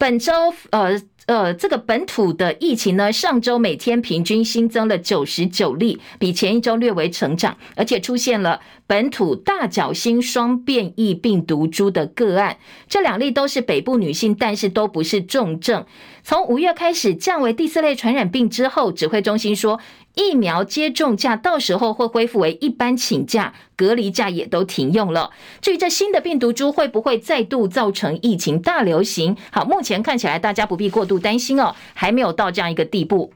[0.00, 0.32] 本周，
[0.70, 12.56] 呃呃，这个本土的疫情呢，上周每天平均新增了九十九例，比前一周略微成长，而且出现了本土大角星双变异病毒株的个案。
[12.88, 15.84] 这两例都是北部女性，但是都不是重症。
[16.30, 19.80] 从五月开始降为第四类传染病之后，指挥中心说。
[20.14, 25.32] 疫苗接种假到时候会恢复为一般请假，隔离假也都停用了。
[25.60, 29.36] 至于这新的病毒株会不会再度造成疫情大流行？
[29.50, 33.32] 好，目前看起来大家不必过度担心哦，还没有到这样一个地步。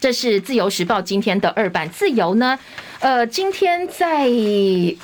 [0.00, 2.58] 这是自由时报今天的二版，自由呢，
[2.98, 4.28] 呃，今天在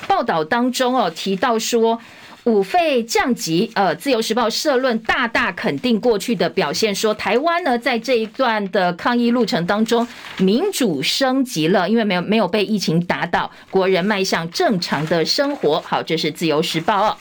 [0.08, 2.00] 报道当中哦提到说。
[2.44, 15.80] 五费降级，呃，自由时报社论大大肯定过去的表现，说台湾呢在这一段的抗疫路程当中，民主升级了，因为没有没有被疫情打倒，国人迈向正常的生活。
[15.80, 17.16] 好，这是自由时报哦。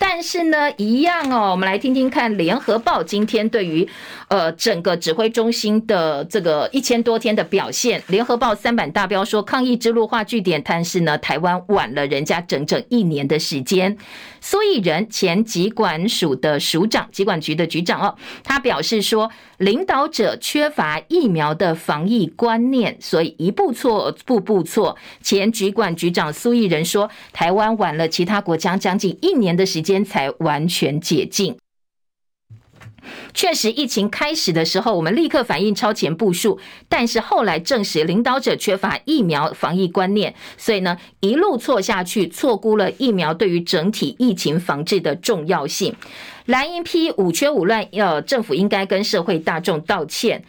[0.00, 3.88] 但是呢，一样哦，我们来听听看联合报今天对于
[4.28, 8.00] 呃整个指挥中心的这个一千多天的表现。
[8.06, 13.96] 联合报三版大标说，抗疫之路画句点，但是呢，台湾晚了人家整整一年的时间。
[14.40, 18.14] 苏益仁前疾管署的署长，疾管局的局长哦，
[18.44, 24.96] 他表示说，领导者缺乏疫苗的防疫观念，所以一步错，步步错。
[25.22, 31.56] 前局管局长苏益仁说，台湾晚了其他国家将近一年的时间才完全解禁。
[33.32, 45.94] 确实，疫情开始的时候，我们立刻反应超前部署，但是后来证实领导者缺乏疫苗防疫观念，所以呢，一路错下去，错估了疫苗对于整体疫情防治的重要性。
[46.46, 50.42] 蓝营批五缺五乱，要政府应该跟社会大众道歉。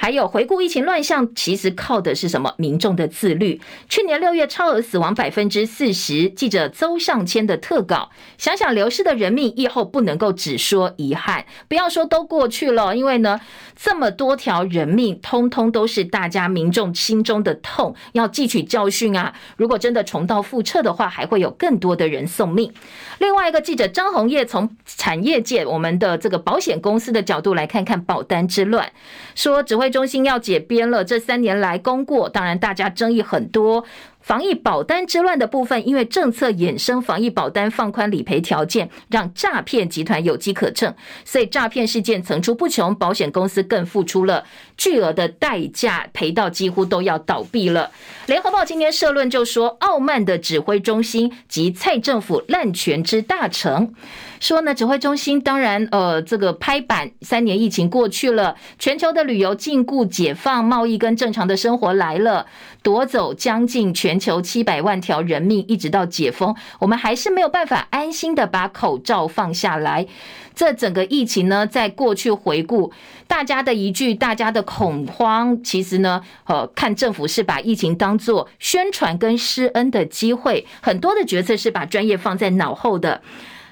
[0.00, 2.54] 还有回顾疫情乱象，其实靠的是什么？
[2.56, 3.60] 民众的自律。
[3.86, 8.08] 去年六月超额死亡百分之四十，记者邹尚谦的特稿。
[8.38, 13.42] 想想流失的人命，以后不能够只说遗憾，不要说都过去了，因为呢，
[13.76, 19.34] 这么多条人命，通通都是大家民众心中的痛，要汲取教训啊！
[19.58, 22.72] 如果真的重蹈覆辙的话，还会有更多的人送命。
[23.18, 28.90] 另外一个记者张红叶从产业界，我们的这个保险公司的角度来看看保单之乱，
[29.34, 29.89] 说只会。
[29.90, 33.84] 中心要解编了，这三年来功过，当然大家争议很多。
[34.20, 44.44] 防疫保单之乱的部分，因为政策衍生，防疫保单放宽理赔条件，让诈骗集团有机可乘，所以诈骗事件层出不穷，保险公司更付出了
[44.76, 47.90] 巨额的代价，赔到几乎都要倒闭了。
[48.26, 53.94] 联合报今天社论就说，傲慢的指挥中心及蔡政府滥权之大成。
[54.40, 62.46] 说呢，指挥中心当然，呃，这个拍板，三年疫情过去了，全球的旅游禁锢解放，贸易跟正常的生活来了，
[62.82, 70.06] 夺走将近全球七百万条人命，一直到解封，我们还是没有办法安心的把口罩放下来。
[70.54, 72.90] 这整个疫情呢，在过去回顾，
[73.26, 83.20] 大家的一句，大家的恐慌，其实呢，呃，看政府是把疫情当做宣传跟施恩的机会，很多的决策是把专业放在脑后的。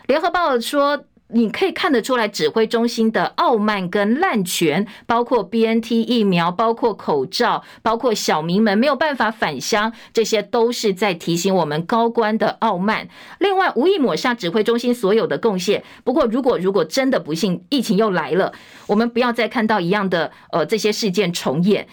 [0.08, 13.06] 联合报说，你可以看得出来，指挥中心的傲慢跟滥权，包括 BNT 疫苗，包括口罩，包括小民们没有办法返乡，这些都是在提醒我们高官的傲慢。
[13.38, 15.84] 另外，无意抹杀指挥中心所有的贡献。
[16.04, 18.50] 不过，如果如果真的不幸疫情又来了，
[18.86, 21.86] 我们不要再看到一样的呃这些事件重演。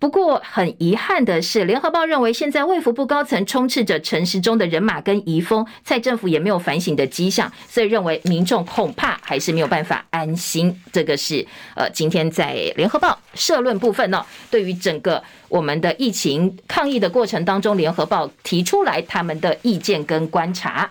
[0.00, 10.80] 不过很遗憾的是，联合报认为现在卫福部高层充斥着陈时中的人马跟遗风，蔡政府也没有反省的迹象，所以认为民众恐怕还是没有办法安心。
[10.92, 11.44] 这个是
[11.74, 20.88] 呃，今天在联合报社论部分呢、对于整个我们的疫情抗疫的过程当中，联合报提出来他们的意见跟观察。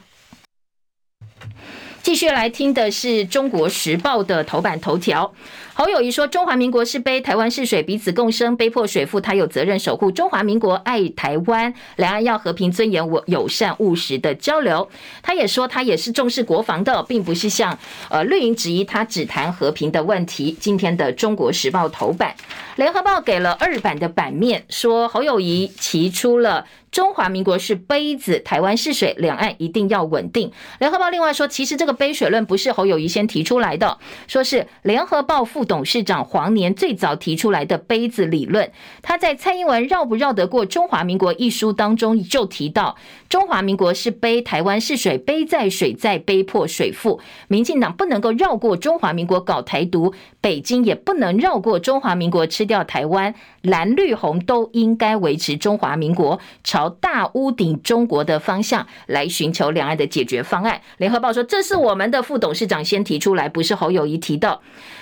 [2.03, 5.33] 继续来听的是中国时报的头版头条。
[5.78, 14.89] 侯友谊说：“中华民国是杯，台湾是水，彼此共生，杯破水富，他有责任守护中华民国，爱台湾，两岸要和平、尊严、我友善、务实的交流。”
[15.21, 17.78] 他也说：“他也是重视国防的，并不是像
[18.09, 22.34] 呃绿营质疑他只谈和平的问题。”今天的《中国时报》头版，
[22.78, 26.65] 《联合报》给了二版的版面，说侯友谊提出了。
[26.89, 30.51] 中华民国是杯子，台湾是水，两岸一定要稳定。
[30.80, 38.72] 联合报另外说，其实这个杯水论不是侯友谊先提出来的，说是联合报副董事长黄年最早提出来的杯子理论。
[39.03, 42.95] 他在蔡英文绕不绕得过中华民国一书当中就提到，
[43.30, 47.19] 中华民国是杯，台湾是水，杯在水在，杯破水富。
[47.47, 56.39] 民进党不能够绕过中华民国搞台独，北京也不能绕过中华民国吃掉台湾，蓝绿红都应该维持中华民国。
[56.63, 60.82] 朝大屋顶中国的方向来寻求两岸的解决方案。
[60.97, 64.59] 联合报说，这是我们的副董事长先提出来，不是侯友谊提的。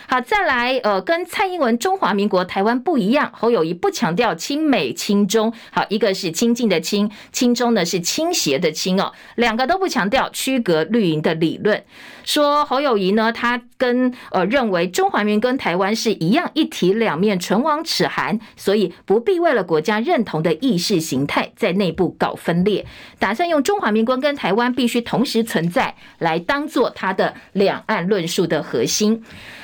[0.07, 11.84] 好，再来，呃，跟蔡英文中华民国台湾不一样，侯友谊不强调亲美亲中，好，一个是亲近的亲，亲中呢是亲倾斜的倾哦，两个都不强调，区隔绿营的理论。
[12.24, 22.86] 说侯友谊呢，他跟呃认为中华民跟台湾是一样一体两面，唇亡齿寒，所以不必为了国家认同的意识形态在内部搞分裂，
[23.20, 29.22] 打算用中华民国跟台湾必须同时存在来当做他的两岸论述的核心。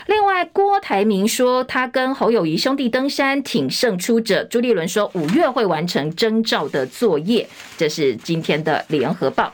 [0.07, 7.47] 另外，郭台铭说他跟侯友谊兄弟登山挺胜出者，朱立伦说五月会完成征召的作业，
[7.77, 9.53] 这是今天的联合报。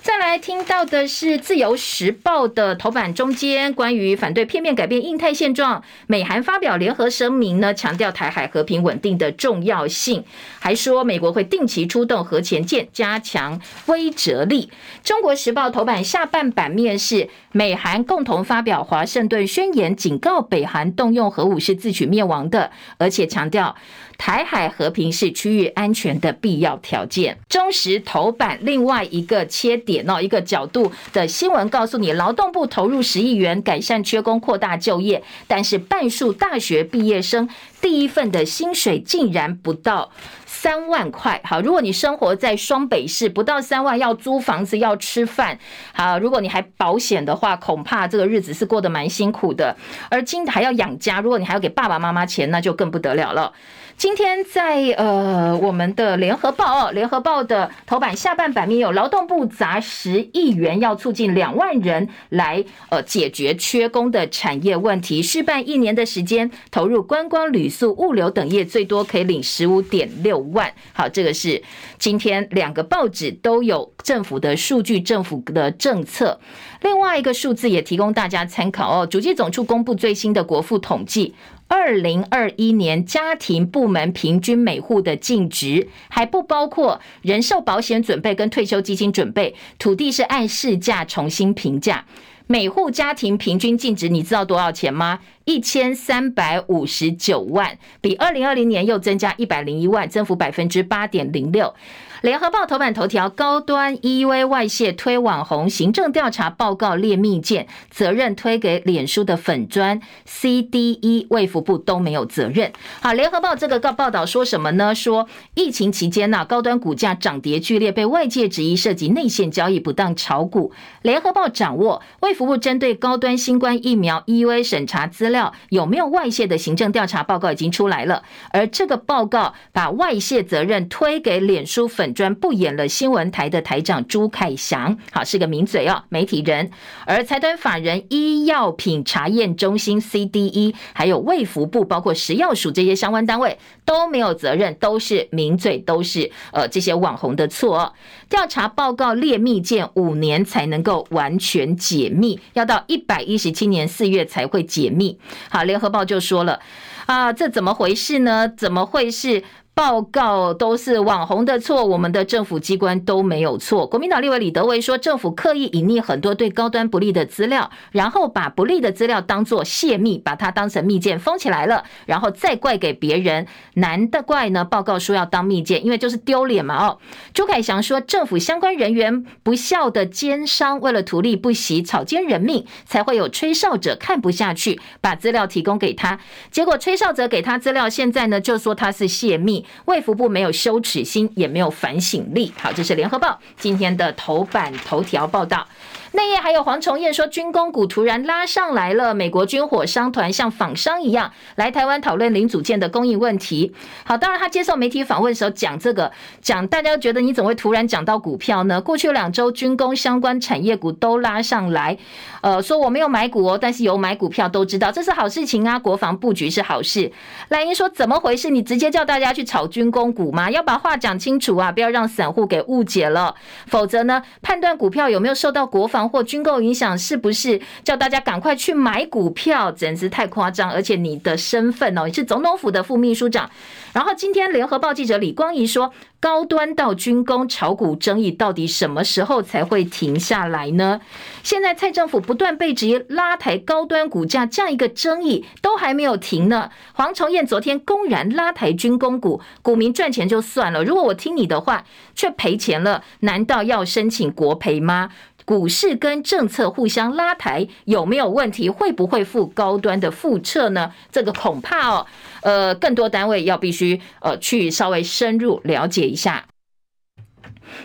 [0.00, 10.24] 再来听到的是《自由时报》的头版中间，关于反对片面改变印太现状，美韩发表联合声明呢，强调台海和平稳定的重要性，
[10.60, 14.70] 还说美国会定期出动核潜舰，加强威慑力。
[15.06, 23.76] 《中国时报》头版下半版面是美韩共同发表华盛顿宣言，警告北韩动用核武是自取灭亡的，而且强调。
[24.18, 27.38] 台海和平是区域安全的必要条件。
[27.48, 37.48] 中时头版另外一个切点哦，一个角度的新闻告诉你，劳动部投入十亿元改善缺工、扩大就业，但是半数大学毕业生
[37.80, 40.10] 第一份的薪水竟然不到
[40.46, 41.40] 三万块。
[41.44, 45.58] 好，如果你生活在双北市，不到三万要租房子、要吃饭，
[45.92, 49.76] 好，如果你还保险的话，恐怕这个日子是过得蛮辛苦的。
[50.10, 53.52] 而今还要养家，如果你还要给爸爸妈妈钱，那就更不得了了。
[53.96, 70.72] 今天在呃我们的联合报哦，联合报的头版下半版面有劳动部砸十亿元要促进两万人来呃解决缺工的产业问题，试办一年的时间，投入观光旅宿物流等业最多可以领十五点六万。
[70.92, 71.62] 好，这个是
[71.98, 76.40] 今天两个报纸都有政府的数据、政府的政策。
[76.82, 81.34] 另外一个数字也提供大家参考哦，主计总处公布最新的国富统计。
[81.70, 92.06] 二零二一年家庭部门平均每户的净值还不包括人寿保险准备跟退休基金准备，土地是按市价重新评价。
[92.50, 95.20] 每户家庭平均净值你知道多少钱吗？
[95.44, 101.74] 一千三百五十九万，比二零二零年又增加一百零一万，增幅百分之八点零六。
[102.22, 112.72] 联合报头版头条：高端 EV 外泄推网红，行政调查报告列密件，责任推给脸书的粉专 CDE，卫福部都没有责任。
[113.00, 114.92] 好，联合报这个告报道说什么呢？
[114.92, 120.72] 说疫情期间呢，高端股价涨跌剧烈，被外界质疑涉及内线交易、不当炒股。
[121.02, 132.07] 联合报掌握卫福部针对高端新冠疫苗 EV 审查资料有没有外泄的行政调查报告已经出来了，而这个报告把外泄责任推给脸书粉。
[132.14, 136.70] 专不演了新闻台的台长朱凯翔，好，是个名嘴哦，媒体人。
[137.06, 147.94] 而财团法人医药品查验中心 CDE，还有卫福部，包括食药署这些相关单位都没有责任，都是名嘴，都是呃这些网红的错。
[148.28, 155.18] 调查报告列密件，五年才能够完全解密，要到一百一十七年四月才会解密。
[155.50, 156.60] 好，联合报就说了
[157.06, 158.48] 啊，这怎么回事呢？
[158.48, 159.42] 怎么会是？
[159.78, 163.86] 报告都是网红的错，我们的政府机关都没有错。
[163.86, 173.46] 国民党立委李德维说，政府刻意隐匿很多对高端不利的资料，然后把不利的资料当作泄密，把它当成密件封起来了，然后再怪给别人。
[173.74, 174.64] 难的怪呢？
[174.64, 176.84] 报告说要当密件，因为就是丢脸嘛。
[176.84, 176.98] 哦，
[177.32, 186.18] 朱凯翔说，政府相关人员不孝的奸商，为了图利不惜草菅人命，才会有吹哨者看不下去，把资料提供给他，
[186.50, 189.64] 结果吹哨者给他资料，现在呢就说他是泄密。
[189.86, 192.52] 卫福部没有羞耻心，也没有反省力。
[192.58, 195.66] 好，这是联合报今天的头版头条报道。
[196.12, 199.14] 内页还有黄崇彦说，军工股突然拉上来了。
[199.14, 203.74] 美国军火商团像仿商一样来台湾讨论零组件的供应问题。
[204.04, 208.80] 好，当然他接受媒体访问的时候讲这个，讲大家觉得你怎么会突然讲到股票呢？
[208.80, 211.98] 过去两周军工相关产业股都拉上来，
[212.40, 217.12] 呃，说我没有买股哦，但是有买股票都知道这是好事情啊，国防布局是好事。
[217.48, 218.48] 赖英说怎么回事？
[218.48, 220.50] 你直接叫大家去炒军工股吗？
[220.50, 223.34] 要把话讲清楚啊，不要让散户给误解了，
[223.66, 225.97] 否则呢，判断股票有没有受到国防。
[226.06, 229.72] 或军购影响，是不是叫大家赶快去买股票？
[229.72, 230.70] 简直太夸张！
[230.70, 233.48] 而且你的身份哦，你是总统府的副秘书长。
[233.94, 241.00] 然后今天联合报记者李光仪说，高端到军工炒股争议到底什么时候才会停下来呢？
[241.42, 246.70] 现在蔡政府不断被质疑拉抬高端股价，这样一个争议都还没有停呢。
[246.92, 251.84] 黄崇彦昨天公然拉抬军工股，股民赚钱就算了，如果我听你的话
[252.14, 255.10] 却赔钱了，难道要申请国赔吗？
[255.48, 258.68] 股市跟政策互相拉抬有没有问题？
[258.68, 260.92] 会不会负高端的覆辙呢？
[261.10, 262.06] 这个恐怕哦，
[262.42, 266.44] 呃，更多单位要必须呃去稍微深入了解一下。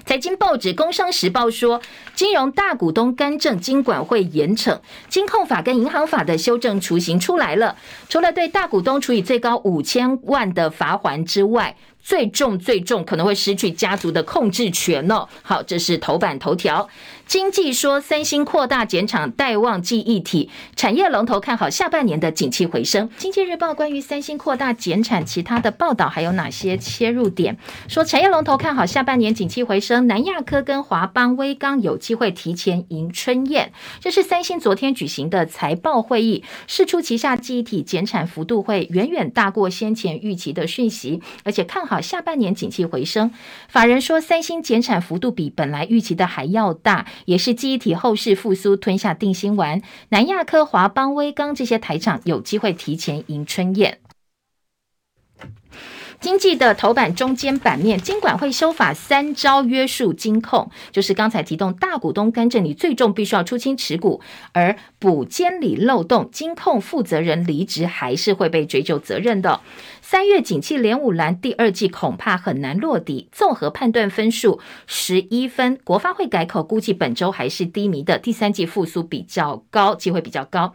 [0.05, 1.82] 财经报纸《工商时报》说，
[2.14, 7.78] 金融大股东干政，金管会严惩，金控法跟银行法的修正雏形出来了。
[8.09, 15.28] 除了对大股东处以最高五千万的罚锾之外，最重最重可能会失去家族的控制权哦。
[15.41, 16.89] 好，这是头版头条。
[17.34, 23.09] 经济说，三星扩大减产待望记忆体产业龙头看好下半年的景气回升。
[23.17, 27.57] 经济日报关于三星扩大减产其他的报道还有哪些切入点？
[27.88, 33.73] 说产业龙头看好下半年景气回升，南亚科跟华邦威刚有机会提前迎春宴。
[33.99, 43.31] 这是三星昨天举行的财报会议，释出旗下记忆体减产幅度会远远大过先前预期的讯息，而且看好下半年景气回升。
[43.67, 47.07] 法人说，三星减产幅度比本来预期的还要大。
[47.26, 53.99] 也是记忆体后市复苏吞下定心丸，南亚科、华邦、威刚这些台厂有机会提前迎春宴。
[56.24, 64.21] 经济的头版中间版面，金管会修法三招约束金控，就是刚才提到大股东干政，你最终必须要出清持股，
[64.53, 69.59] 而补监理漏洞，金控负责人离职还是会被追究责任的。
[70.01, 73.28] 三月景气连五蓝，第二季恐怕很难落底。
[73.34, 78.17] 综合判断分数十一分，国发会改口，估计本周还是低迷的。
[78.17, 80.74] 第三季复苏比较高，机会比较高。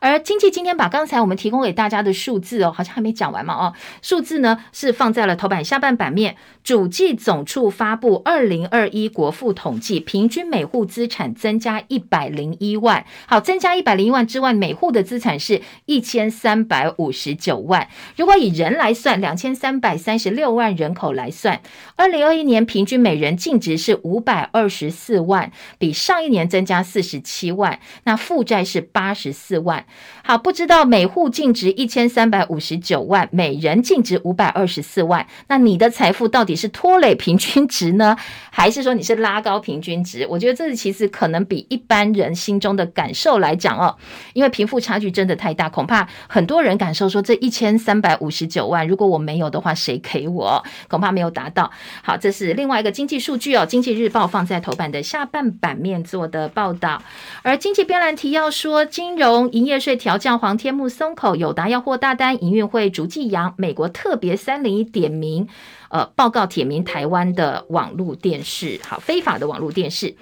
[0.00, 6.36] 而经济今天把刚才我们提供给大家的数字哦，好像还没讲完嘛哦，数字呢是放在了头版下半版面。
[6.64, 13.06] 主计总处发布二零二一国富统计，平均每户资产增加一百零一万。
[13.26, 17.88] 好，增加一百零一万之外，每户的资产是一千三百五十九万。
[18.16, 21.60] 如果以人来算，两千三百三十六万人口来算，
[21.96, 27.80] 二零二一年平均每人净值是五百二十四万，比上一年增加四十七万。
[28.04, 29.86] 那负债是八十四万。
[30.22, 38.16] 好，不知道每户净值一千三百五十九万，每人净值五百二十十四万，那你的财富到底是拖累平均值呢，
[38.50, 40.26] 还是说你是拉高平均值？
[40.28, 43.96] 我觉得这其实可能比一般人心中的感受来讲哦，
[44.34, 50.62] 因为贫富差距真的太大，恐怕很多人感受说这一千三百五十九万，如果我没有的话，谁给我？
[50.86, 51.70] 恐怕没有达到。
[52.02, 57.02] 好，这是另外一个经济数据哦，《经济日报》放在头版的下半版面做的报道，
[57.42, 59.78] 而经济标栏提要说，金融营业。
[59.78, 63.54] 税调降，黄天木松口，友达要获大单，营运会逐季扬。
[63.56, 65.48] 美国特别三零一点名，
[65.90, 70.14] 呃，报告点名台湾的网络电视，好，非法的网络电视。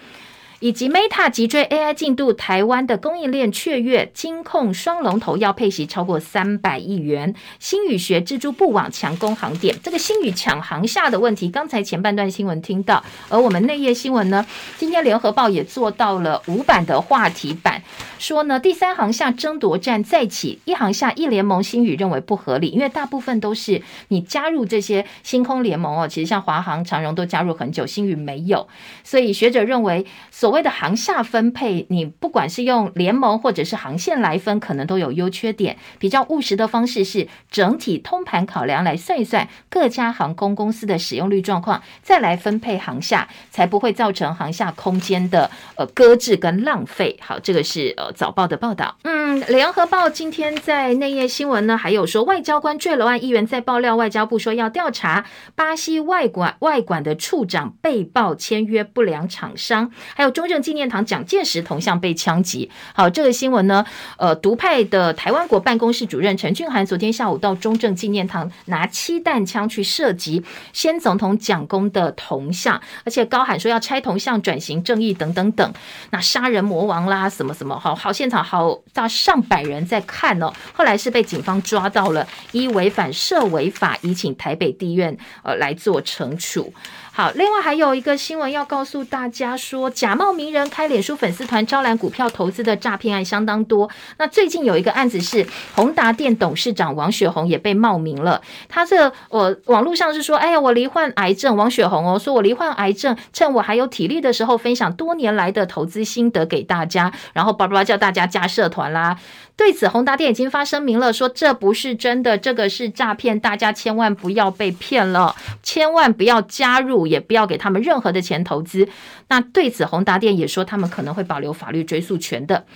[0.60, 7.34] 以及 Meta 急追 AI 进度，台湾的供应链雀跃，金控双龙头要配息超过三百亿元。
[7.58, 14.46] 星宇学蜘蛛布网强攻航点，这个星宇抢航下的问题，刚才前半段新闻听到，而我们内页新闻呢，
[14.78, 17.82] 今天联合报也做到了五版的话题版，
[18.18, 28.66] 说呢第三航下争夺战再起，一航下一联盟，星宇认为不合理，因为大部分都是你加入这些星空联盟哦，其实像华航、长荣都加入很久，星宇没有，
[29.04, 30.06] 所以学者认为。
[30.30, 35.76] 所所谓的航厦分配，你不管是用联盟或者是航线来分，可能都有优缺点。
[35.98, 47.18] 比较务实的方式是整体通盘考量来算一算各家航空公司的使用率状况，再来分配航厦，才不会造成航厦空间的呃搁置跟浪费。
[47.20, 48.96] 好，这个是呃早报的报道。
[49.02, 55.26] 嗯，联合报今天在内页新闻呢，还有说外交官坠楼案议员在爆料，外交部说要调查
[55.56, 60.35] 巴西外管外管的处长被曝签约不良厂商，还有。
[60.36, 62.70] 中正纪念堂蒋介石铜像被枪击。
[62.92, 63.82] 好，这个新闻呢，
[64.18, 75.72] 呃，独派的台湾国办公室主任陈俊涵昨天下午到中正纪念堂拿七弹枪去射击先总统蒋公的铜像，而且高喊说要拆铜像、转型正义等等等。
[76.10, 80.52] 那杀人魔王啦，什么什么，好好现场好大上百人在看哦。
[80.74, 86.74] 后来是被警方抓到了，依违反涉违法，已请台北地院呃来做惩处。
[87.16, 93.88] 好，另外还有一个新闻要告诉大家说，假冒名人开脸书粉丝团招揽股票投资的诈骗案相当多。
[94.18, 98.42] 那最近有一个案子是宏达电董事长王雪红也被冒名了。
[98.68, 109.16] 他这我网络上是说，哎呀，我罹患癌症，王雪红哦，说我罹患癌症，趁我还有体力的时候，分享多年来的投资心得给大家，然后叭叭叭叫大家加社团啦。
[109.56, 118.88] 对此，宏达电已经发声明了，说这不是真的，这个是诈骗，大家千万不要被骗了，千万不要加入，也不要给他们任何的钱投资。
[119.28, 122.66] 那对此，宏达电也说他们可能会保留法律追诉权的。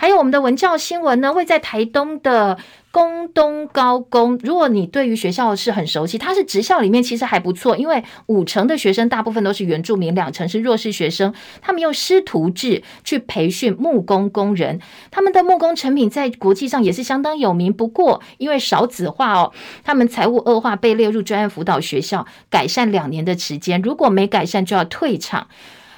[0.00, 2.56] 还有我们的文教新闻呢，位在台东的。
[2.92, 11.32] 工东高工，如果你对于学校是很熟悉，它是职校里面其实还不错，因为五成的学生大部分都是原住民，两成是弱势学生。
[11.62, 14.80] 他们用师徒制去培训木工工人，
[15.12, 17.72] 他们的木工成品在国际上也是相当有名。
[17.72, 19.52] 不过因为少子化哦，
[19.84, 25.46] 他们财务恶化，被列入专案辅导学校，改善两年的时间，如果没改善就要退场。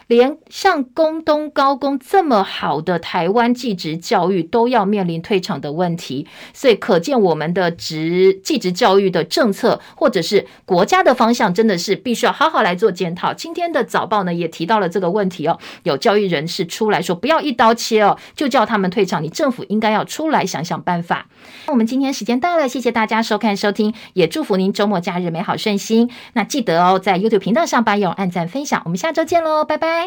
[0.07, 13.33] 连像工东高工这么好的台湾技职教育都要面临退场的问题，所以可见我们的职技职教育的政策或者是国家的方向，真的是必须要好好来做检讨。
[13.33, 21.27] 今天的早报呢也提到了这个问题哦，有教育人士出来说，不要一刀切哦，就叫他们退场，你政府应该要出来想想办法。
[21.67, 26.11] 那我们今天时间到了，谢谢大家收看收听，也祝福您周末假日美好顺心。
[26.35, 30.02] 那记得哦，在 YouTube 频道上把友按赞分享，我们下周见喽，拜拜。